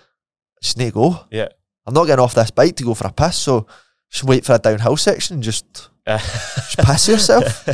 [0.63, 1.19] just need to go.
[1.29, 1.49] Yeah.
[1.85, 3.67] I'm not getting off this bike to go for a piss, so
[4.09, 7.67] just wait for a downhill section and just just piss yourself.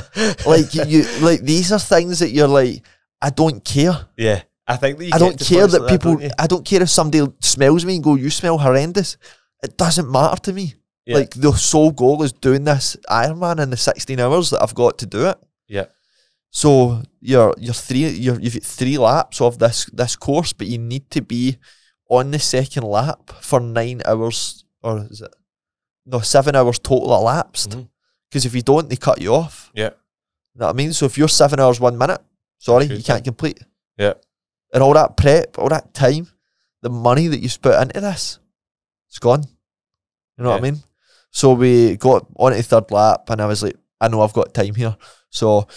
[0.45, 2.83] like you like these are things that you're like,
[3.21, 4.07] I don't care.
[4.17, 4.43] yeah.
[4.69, 6.17] I think that you I don't care that like people.
[6.17, 6.31] don't?
[6.37, 9.17] I don't care if somebody smells me and go, "You smell horrendous."
[9.63, 10.75] It doesn't matter to me.
[11.05, 11.19] Yeah.
[11.19, 14.97] Like the sole goal is doing this Ironman in the 16 hours that I've got
[14.97, 15.37] to do it.
[15.69, 15.85] Yeah.
[16.49, 20.77] So you're you're three you're, you've got three laps of this this course, but you
[20.77, 21.57] need to be
[22.09, 25.33] on the second lap for nine hours or is it
[26.05, 27.71] no seven hours total elapsed.
[27.71, 27.83] Mm-hmm.
[28.29, 29.71] Because if you don't, they cut you off.
[29.73, 29.91] Yeah.
[30.53, 30.93] You know what I mean?
[30.93, 32.21] So if you're seven hours one minute,
[32.57, 33.59] sorry, you can't complete.
[33.97, 34.13] Yeah.
[34.73, 36.27] And all that prep, all that time,
[36.81, 38.39] the money that you put into this,
[39.07, 39.43] it's gone.
[40.37, 40.81] You know what I mean?
[41.31, 44.53] So we got on to third lap, and I was like, I know I've got
[44.53, 44.95] time here.
[45.29, 45.67] So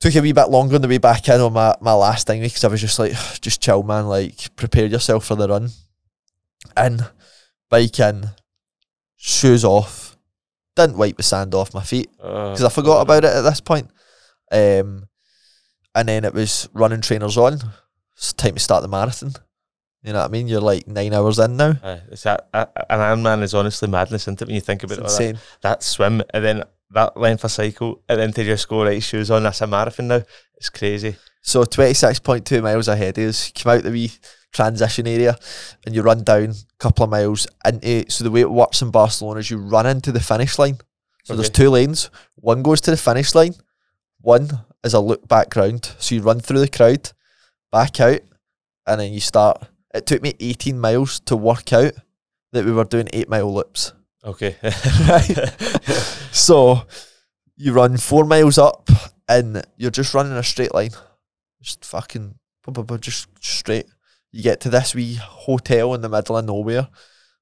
[0.00, 2.42] took a wee bit longer on the way back in on my, my last thing
[2.42, 4.06] because I was just like, just chill, man.
[4.06, 5.70] Like, prepare yourself for the run.
[6.76, 7.00] In,
[7.70, 8.30] bike in,
[9.16, 10.16] shoes off.
[10.74, 13.60] Didn't wipe the sand off my feet Uh, because I forgot about it at this
[13.62, 13.90] point.
[14.52, 15.08] Um,
[15.96, 17.58] and then it was running trainers on.
[18.16, 19.32] It's time to start the marathon.
[20.02, 20.46] You know what I mean?
[20.46, 21.74] You're like nine hours in now.
[21.82, 24.46] Aye, it's that, uh, an Ironman is honestly madness, isn't it?
[24.46, 27.50] When you think It's about it, like that, that swim and then that length of
[27.50, 30.22] cycle, and then to just go right shoes on, that's a marathon now.
[30.56, 31.16] It's crazy.
[31.42, 33.52] So 26.2 miles ahead is.
[33.56, 34.12] Come out the wee
[34.52, 35.36] transition area
[35.84, 38.08] and you run down a couple of miles into.
[38.10, 40.78] So the way it works in Barcelona is you run into the finish line.
[41.24, 42.10] So there's two lanes.
[42.36, 43.54] One goes to the finish line.
[44.20, 44.48] One
[44.86, 45.92] is a loop back round.
[45.98, 47.12] So you run through the crowd,
[47.70, 48.20] back out,
[48.86, 49.68] and then you start.
[49.92, 51.92] It took me 18 miles to work out
[52.52, 53.92] that we were doing eight mile loops.
[54.24, 54.56] Okay.
[55.08, 55.52] Right.
[56.32, 56.82] So
[57.56, 58.88] you run four miles up
[59.28, 60.90] and you're just running a straight line.
[61.62, 62.34] Just fucking
[63.00, 63.86] just straight.
[64.32, 66.88] You get to this wee hotel in the middle of nowhere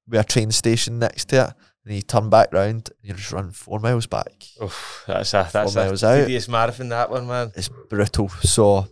[0.07, 1.53] with a train station next to it.
[1.85, 4.31] And you turn back round and you just run four miles back.
[4.61, 6.21] Oof, that's a that's Four a miles out.
[6.21, 6.89] tedious marathon.
[6.89, 7.51] That one, man.
[7.55, 8.29] It's brutal.
[8.29, 8.87] So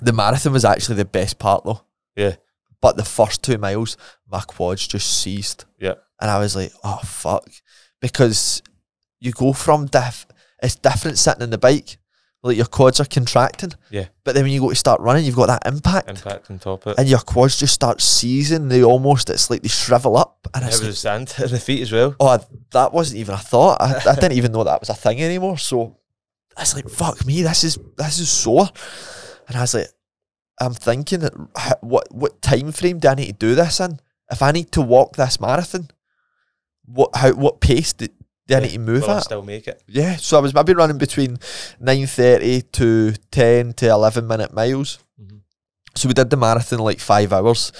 [0.00, 1.82] the marathon was actually the best part though.
[2.16, 2.36] Yeah.
[2.80, 3.96] But the first two miles,
[4.30, 5.66] my quads just seized.
[5.78, 5.94] Yeah.
[6.20, 7.48] And I was like, oh fuck.
[8.00, 8.62] Because
[9.20, 10.26] you go from diff
[10.62, 11.98] it's different sitting in the bike.
[12.44, 13.72] Like your quads are contracting.
[13.90, 14.06] Yeah.
[14.24, 16.08] But then when you go to start running, you've got that impact.
[16.08, 16.98] Impact on top of it.
[16.98, 18.66] and your quads just start seizing.
[18.68, 20.48] They almost it's like they shrivel up.
[20.52, 22.16] And It it's was like, sand at the feet as well.
[22.18, 23.80] oh, that wasn't even a thought.
[23.80, 25.56] I, I didn't even know that was a thing anymore.
[25.58, 25.98] So
[26.58, 28.68] it's like, fuck me, this is this is sore.
[29.46, 29.88] And I was like,
[30.60, 34.00] I'm thinking, that what what time frame do I need to do this in?
[34.32, 35.88] If I need to walk this marathon,
[36.86, 38.08] what how what pace do,
[38.48, 39.82] need to move Will still make it?
[39.86, 41.38] Yeah, so I was maybe running between
[41.80, 45.40] nine thirty to ten to eleven minute miles Mhm.
[45.94, 47.72] So we did the marathon like five hours,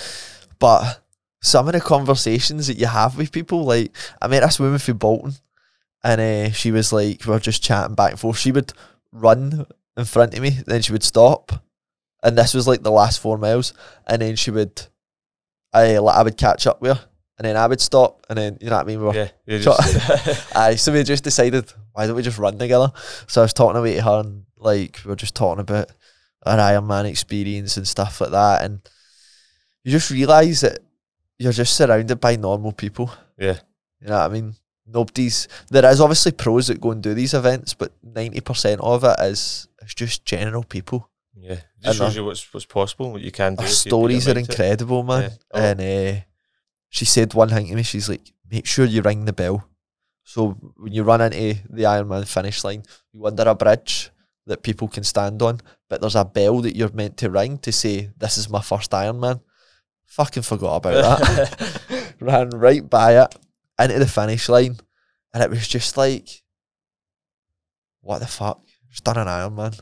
[0.58, 1.00] but
[1.40, 4.98] some of the conversations that you have with people, like I met this woman from
[4.98, 5.34] Bolton,
[6.04, 8.38] and uh, she was like, we were just chatting back and forth.
[8.38, 8.72] She would
[9.10, 11.64] run in front of me, then she would stop,
[12.22, 13.74] and this was like the last four miles,
[14.06, 14.86] and then she would,
[15.72, 17.04] I I would catch up with her,
[17.42, 19.00] and then I would stop, and then you know what I mean.
[19.00, 19.14] We were,
[19.46, 22.92] Yeah, just, Aye, so we just decided why don't we just run together?
[23.26, 25.90] So I was talking away to her, and like we were just talking about
[26.46, 28.80] our Ironman experience and stuff like that, and
[29.82, 30.78] you just realise that
[31.38, 33.10] you're just surrounded by normal people.
[33.36, 33.58] Yeah.
[34.00, 34.54] you know what I mean.
[34.86, 39.02] Nobody's there is obviously pros that go and do these events, but ninety percent of
[39.04, 41.08] it is it's just general people.
[41.36, 43.62] yeah, it And just our- shows you what's what's possible, what you can do.
[43.62, 45.22] Our if you put stories are incredible, man.
[45.22, 45.28] Yeah.
[45.52, 45.60] Oh.
[45.60, 46.20] And uh,
[46.92, 47.82] she said one thing to me.
[47.82, 49.66] She's like, "Make sure you ring the bell."
[50.24, 52.82] So when you run into the Ironman finish line,
[53.12, 54.10] you under a bridge
[54.46, 57.72] that people can stand on, but there's a bell that you're meant to ring to
[57.72, 59.40] say, "This is my first Ironman."
[60.04, 62.14] Fucking forgot about that.
[62.20, 63.34] Ran right by it
[63.80, 64.76] into the finish line,
[65.32, 66.42] and it was just like,
[68.02, 69.80] "What the fuck?" Just done an Ironman.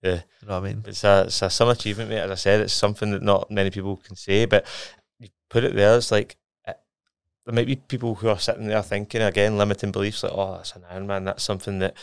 [0.00, 0.20] Yeah.
[0.40, 0.84] you know what I mean.
[0.86, 2.20] It's a it's a some achievement, mate.
[2.20, 4.64] As I said, it's something that not many people can say, but
[5.18, 5.96] you put it there.
[5.96, 6.36] It's like
[7.46, 10.74] there might be people who are sitting there thinking again, limiting beliefs like, oh, that's
[10.76, 11.24] an Ironman.
[11.24, 11.96] That's something that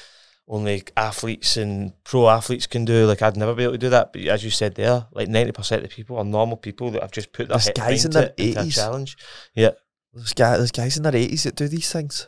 [0.48, 3.06] only athletes and pro athletes can do.
[3.06, 4.12] Like I'd never be able to do that.
[4.14, 7.12] But as you said there, like ninety percent of people are normal people that have
[7.12, 8.74] just put their There's guys in their it- into a 80s.
[8.76, 9.18] challenge.
[9.56, 9.72] Yeah,
[10.14, 12.28] There's guys, there's guys in their eighties that do these things.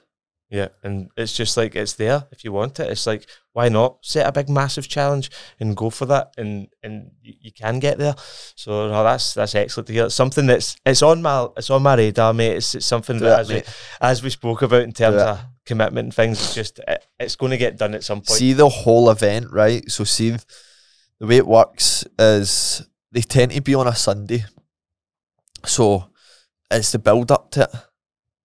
[0.52, 2.92] Yeah, and it's just like it's there if you want it.
[2.92, 5.32] It's like why not set a big massive challenge
[5.62, 8.16] and go for that, and and you, you can get there.
[8.56, 10.06] So no, that's that's excellent to hear.
[10.08, 12.58] It's something that's it's on my it's on my radar, mate.
[12.58, 13.64] It's, it's something Do that it, as we
[14.02, 17.52] as we spoke about in terms of commitment and things, it's just it, it's going
[17.52, 18.38] to get done at some point.
[18.38, 19.90] See the whole event, right?
[19.90, 20.36] So see
[21.20, 24.44] the way it works is they tend to be on a Sunday.
[25.66, 26.10] So
[26.70, 27.70] it's the build up to it.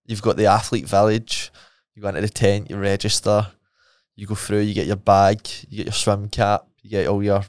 [0.04, 1.50] You've got the athlete village,
[1.96, 3.46] you go into the tent, you register,
[4.14, 7.22] you go through, you get your bag, you get your swim cap, you get all
[7.22, 7.42] your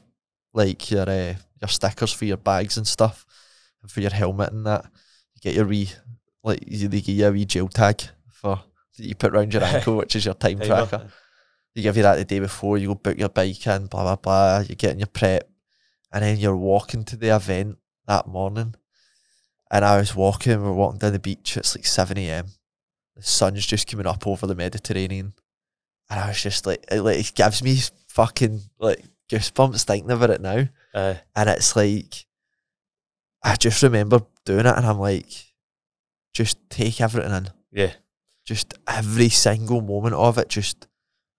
[0.54, 3.26] like your uh, your stickers for your bags and stuff,
[3.82, 4.86] and for your helmet and that.
[5.34, 5.90] You get your wee
[6.42, 8.60] like you, they give you a wee gel tag for
[8.96, 11.10] that you put round your ankle, which is your time tracker.
[11.74, 12.78] They give you that the day before.
[12.78, 14.58] You go book your bike in, blah blah blah.
[14.66, 15.48] You're getting your prep,
[16.10, 17.76] and then you're walking to the event
[18.06, 18.74] that morning.
[19.70, 20.62] And I was walking.
[20.62, 21.56] We're walking down the beach.
[21.56, 22.46] It's like seven a.m.
[23.18, 25.34] The sun's just coming up over the Mediterranean,
[26.08, 30.30] and I was just like, it, like it gives me fucking like goosebumps thinking about
[30.30, 30.68] it now.
[30.94, 32.24] Uh, And it's like,
[33.42, 35.26] I just remember doing it, and I'm like,
[36.32, 37.92] just take everything in yeah,
[38.46, 40.86] just every single moment of it, just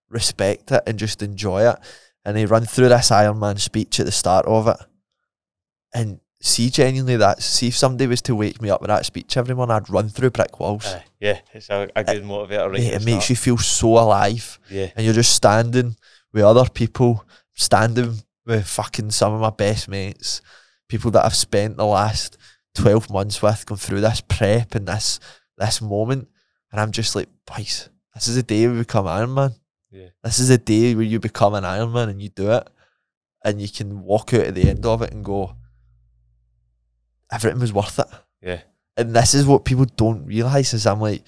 [0.10, 1.78] respect it and just enjoy it.
[2.26, 4.78] And they run through this Iron Man speech at the start of it.
[5.94, 9.36] And see genuinely that see if somebody was to wake me up with that speech
[9.38, 10.86] every morning, I'd run through brick walls.
[10.86, 11.40] uh, yeah.
[11.54, 12.72] It's a, a good motivator.
[12.72, 14.60] Right Mate, it makes you feel so alive.
[14.70, 15.96] Yeah, And you're just standing
[16.32, 18.16] with other people, standing
[18.46, 20.42] with fucking some of my best mates,
[20.88, 22.38] people that I've spent the last
[22.74, 25.20] twelve months with, going through this prep and this
[25.58, 26.30] this moment.
[26.72, 29.52] And I'm just like, boys, this is the day we become Iron Man.
[29.92, 30.08] yeah.
[30.24, 32.68] This is the day where you become an Iron Man and you do it.
[33.44, 35.56] And you can walk out at the end of it and go,
[37.32, 38.08] everything was worth it.
[38.42, 38.62] Yeah.
[38.98, 41.24] And this is what people don't realise is I'm like,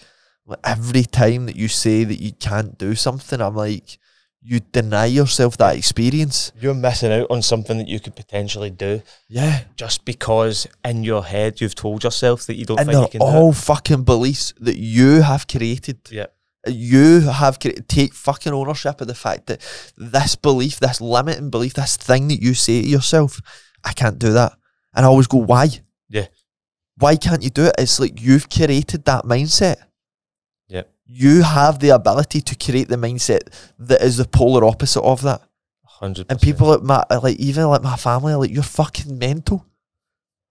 [0.63, 3.97] every time that you say that you can't do something, I'm like,
[4.43, 6.51] you deny yourself that experience.
[6.59, 9.65] You're missing out on something that you could potentially do Yeah.
[9.75, 13.19] just because in your head you've told yourself that you don't And think you can
[13.21, 13.29] do it.
[13.29, 15.99] all fucking beliefs that you have created.
[16.09, 16.25] Yeah.
[16.67, 19.61] You have cre- take fucking ownership of the fact that
[19.95, 23.39] this belief, this limiting belief, this thing that you say to yourself,
[23.83, 24.53] I can't do that.
[24.95, 25.69] And I always go, why?
[26.11, 26.27] Yeah.
[26.97, 27.75] Why can't you do it?
[27.79, 29.77] It's like you've created that mindset.
[30.67, 30.91] Yep.
[31.05, 33.41] You have the ability to create the mindset
[33.79, 35.41] that is the polar opposite of that.
[35.85, 39.65] Hundred And people like my like even like my family are like, You're fucking mental.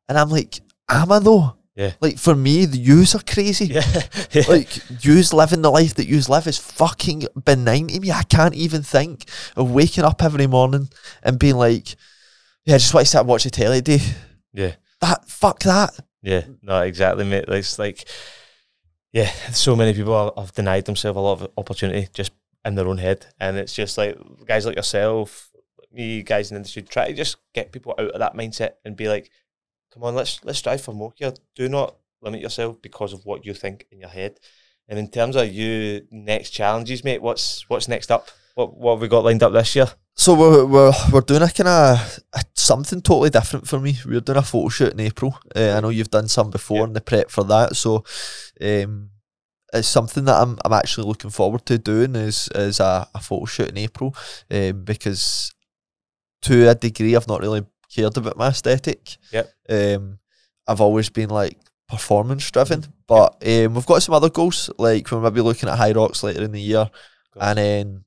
[0.09, 1.57] And I'm like, Am I though?
[1.77, 1.93] Yeah.
[2.01, 3.67] Like for me, the yous are crazy.
[3.67, 3.83] yeah,
[4.33, 4.43] yeah.
[4.49, 8.11] Like yous living the life that yous live is fucking benign to me.
[8.11, 9.25] I can't even think
[9.57, 10.89] of waking up every morning
[11.23, 11.95] and being like,
[12.65, 14.01] Yeah, I just want to sit and watch the telly day.
[14.53, 14.73] yeah.
[15.01, 15.99] That fuck that.
[16.23, 17.47] Yeah, no, exactly, mate.
[17.49, 18.07] It's like,
[19.13, 22.33] yeah, so many people have denied themselves a lot of opportunity just
[22.65, 25.51] in their own head, and it's just like guys like yourself,
[25.93, 28.97] me, guys in the industry, try to just get people out of that mindset and
[28.97, 29.31] be like,
[29.93, 31.33] come on, let's let's strive for more here.
[31.55, 34.39] Do not limit yourself because of what you think in your head.
[34.89, 38.29] And in terms of you next challenges, mate, what's what's next up?
[38.55, 39.87] What what have we got lined up this year?
[40.17, 42.19] So we're we're, we're doing a kind of
[42.55, 43.97] something totally different for me.
[44.05, 45.39] We're doing a photo shoot in April.
[45.57, 46.85] Uh, I know you've done some before Yeah.
[46.85, 48.05] in the prep for that, so
[48.61, 49.11] um,
[49.73, 53.47] it's something that I'm I'm actually looking forward to doing is is a, a photo
[53.47, 54.15] shoot in April
[54.51, 55.55] um, because
[56.43, 59.17] to a degree I've not really cared about my aesthetic.
[59.33, 59.51] Yep.
[59.71, 60.19] Um,
[60.67, 61.57] I've always been like
[61.89, 66.23] performance driven, but um, we've got some other goals like we're maybe looking at Hyrox
[66.23, 66.91] later in the year,
[67.41, 68.05] and then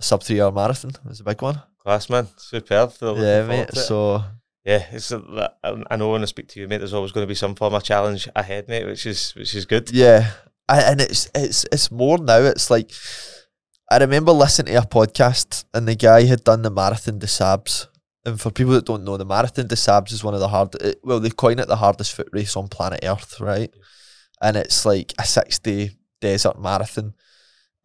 [0.00, 1.60] sub three hour marathon is a big one.
[1.82, 2.92] Class man, superb.
[3.00, 3.70] Yeah, mate.
[3.70, 3.76] it.
[3.76, 4.24] So
[4.64, 5.52] yeah, it's a,
[5.90, 6.78] I know when I speak to you, mate.
[6.78, 9.64] There's always going to be some form of challenge ahead, mate, which is which is
[9.64, 9.90] good.
[9.90, 10.32] yeah,
[10.68, 12.38] I, and it's it's it's more now.
[12.38, 12.90] It's like
[13.90, 17.88] I remember listening to a podcast and the guy had done the marathon des Sables.
[18.26, 20.74] And for people that don't know, the marathon des Sables is one of the hard.
[20.74, 23.72] It, well, they coin it the hardest foot race on planet Earth, right?
[24.42, 27.14] And it's like a six-day desert marathon,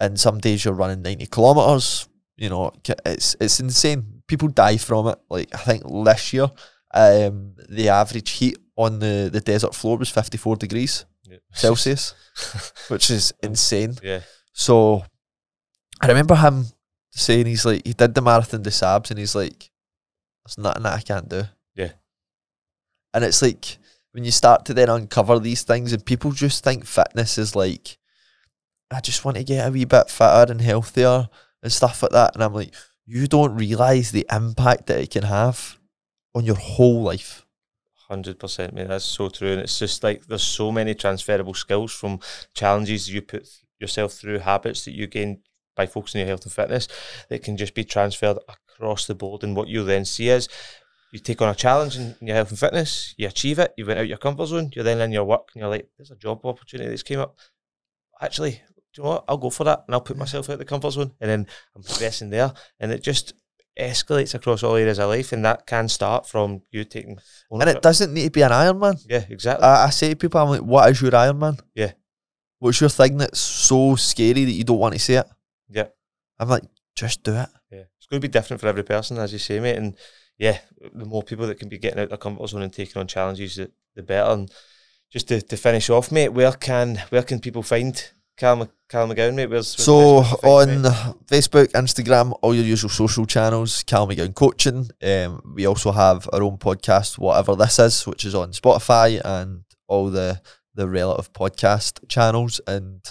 [0.03, 2.07] and some days you're running ninety kilometers.
[2.37, 2.71] You know,
[3.05, 4.21] it's it's insane.
[4.27, 5.19] People die from it.
[5.29, 6.47] Like I think this year,
[6.93, 11.37] um, the average heat on the the desert floor was fifty-four degrees Yeah.
[11.53, 12.13] Celsius,
[12.89, 13.93] which is insane.
[14.03, 14.21] yeah,
[14.53, 15.03] So
[16.01, 16.65] I remember him
[17.11, 19.69] saying he's like he did the marathon des Sables and he's like,
[20.43, 21.43] There's nothing that I can't do.
[21.75, 21.91] Yeah.
[23.13, 23.77] And it's like
[24.13, 27.97] when you start to then uncover these things and people just think fitness is like
[28.95, 31.27] I just want to get a wee bit fitter and healthier
[31.61, 32.35] and stuff like that.
[32.35, 32.73] And I'm like,
[33.05, 35.77] you don't realise the impact that it can have
[36.33, 37.45] on your whole life.
[38.07, 38.87] hundred percent, mate.
[38.87, 42.19] That's so true, and it's just like there's so many transferable skills from
[42.53, 43.47] challenges you put
[43.79, 45.41] yourself through, habits that you gain
[45.75, 46.87] by focusing on your health and fitness
[47.29, 49.43] that can just be transferred across the board.
[49.43, 50.47] And what you'll then see is
[51.11, 53.99] you take on a challenge in your health and fitness, you achieve it, you went
[53.99, 56.45] out your comfort zone, you're then in your work, and you're like, "There's a job
[56.45, 57.37] opportunity that's came up.
[58.21, 58.61] Actually,
[58.93, 59.25] do you know what?
[59.27, 61.47] I'll go for that, and I'll put myself out of the comfort zone, and then
[61.75, 63.33] I'm progressing there, and it just
[63.79, 67.17] escalates across all areas of life, and that can start from you taking.
[67.49, 69.03] And it doesn't need to be an Ironman.
[69.09, 69.65] Yeah, exactly.
[69.65, 71.59] I, I say to people, I'm like, what is your Ironman?
[71.73, 71.93] Yeah.
[72.59, 75.25] What's your thing that's so scary that you don't want to see it?
[75.69, 75.87] yeah,
[76.39, 76.63] I'm like,
[76.95, 77.49] just do it.
[77.71, 77.83] yeah.
[77.97, 79.77] It's going to be different for every person, as you say, mate.
[79.77, 79.97] And
[80.37, 80.59] yeah,
[80.93, 83.07] the more people that can be getting out of their comfort zone and taking on
[83.07, 84.31] challenges, the, the better.
[84.31, 84.51] And
[85.11, 89.35] just to, to finish off, mate, where can where can people find Cal, Cal McGowan,
[89.35, 89.63] mate?
[89.63, 91.15] So best way to find you, on mate?
[91.27, 94.89] Facebook, Instagram, all your usual social channels, Cal McGowan Coaching.
[95.03, 99.63] Um, we also have our own podcast, whatever this is, which is on Spotify and
[99.87, 100.41] all the
[100.75, 102.59] the relative podcast channels.
[102.65, 103.01] And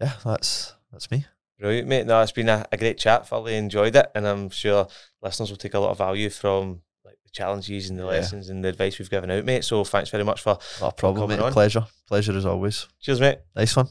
[0.00, 1.26] yeah, that's that's me.
[1.58, 2.06] Brilliant, mate.
[2.06, 3.26] No, it's been a, a great chat.
[3.26, 4.86] Thoroughly enjoyed it, and I'm sure
[5.20, 8.10] listeners will take a lot of value from like the challenges and the Yeah.
[8.10, 9.64] lessons and the advice we've given out, mate.
[9.64, 11.46] So thanks very much for Not a problem, coming mate.
[11.46, 11.52] on.
[11.52, 11.84] Pleasure.
[12.06, 12.86] Pleasure as always.
[13.00, 13.38] cheers, mate.
[13.56, 13.88] Nice one.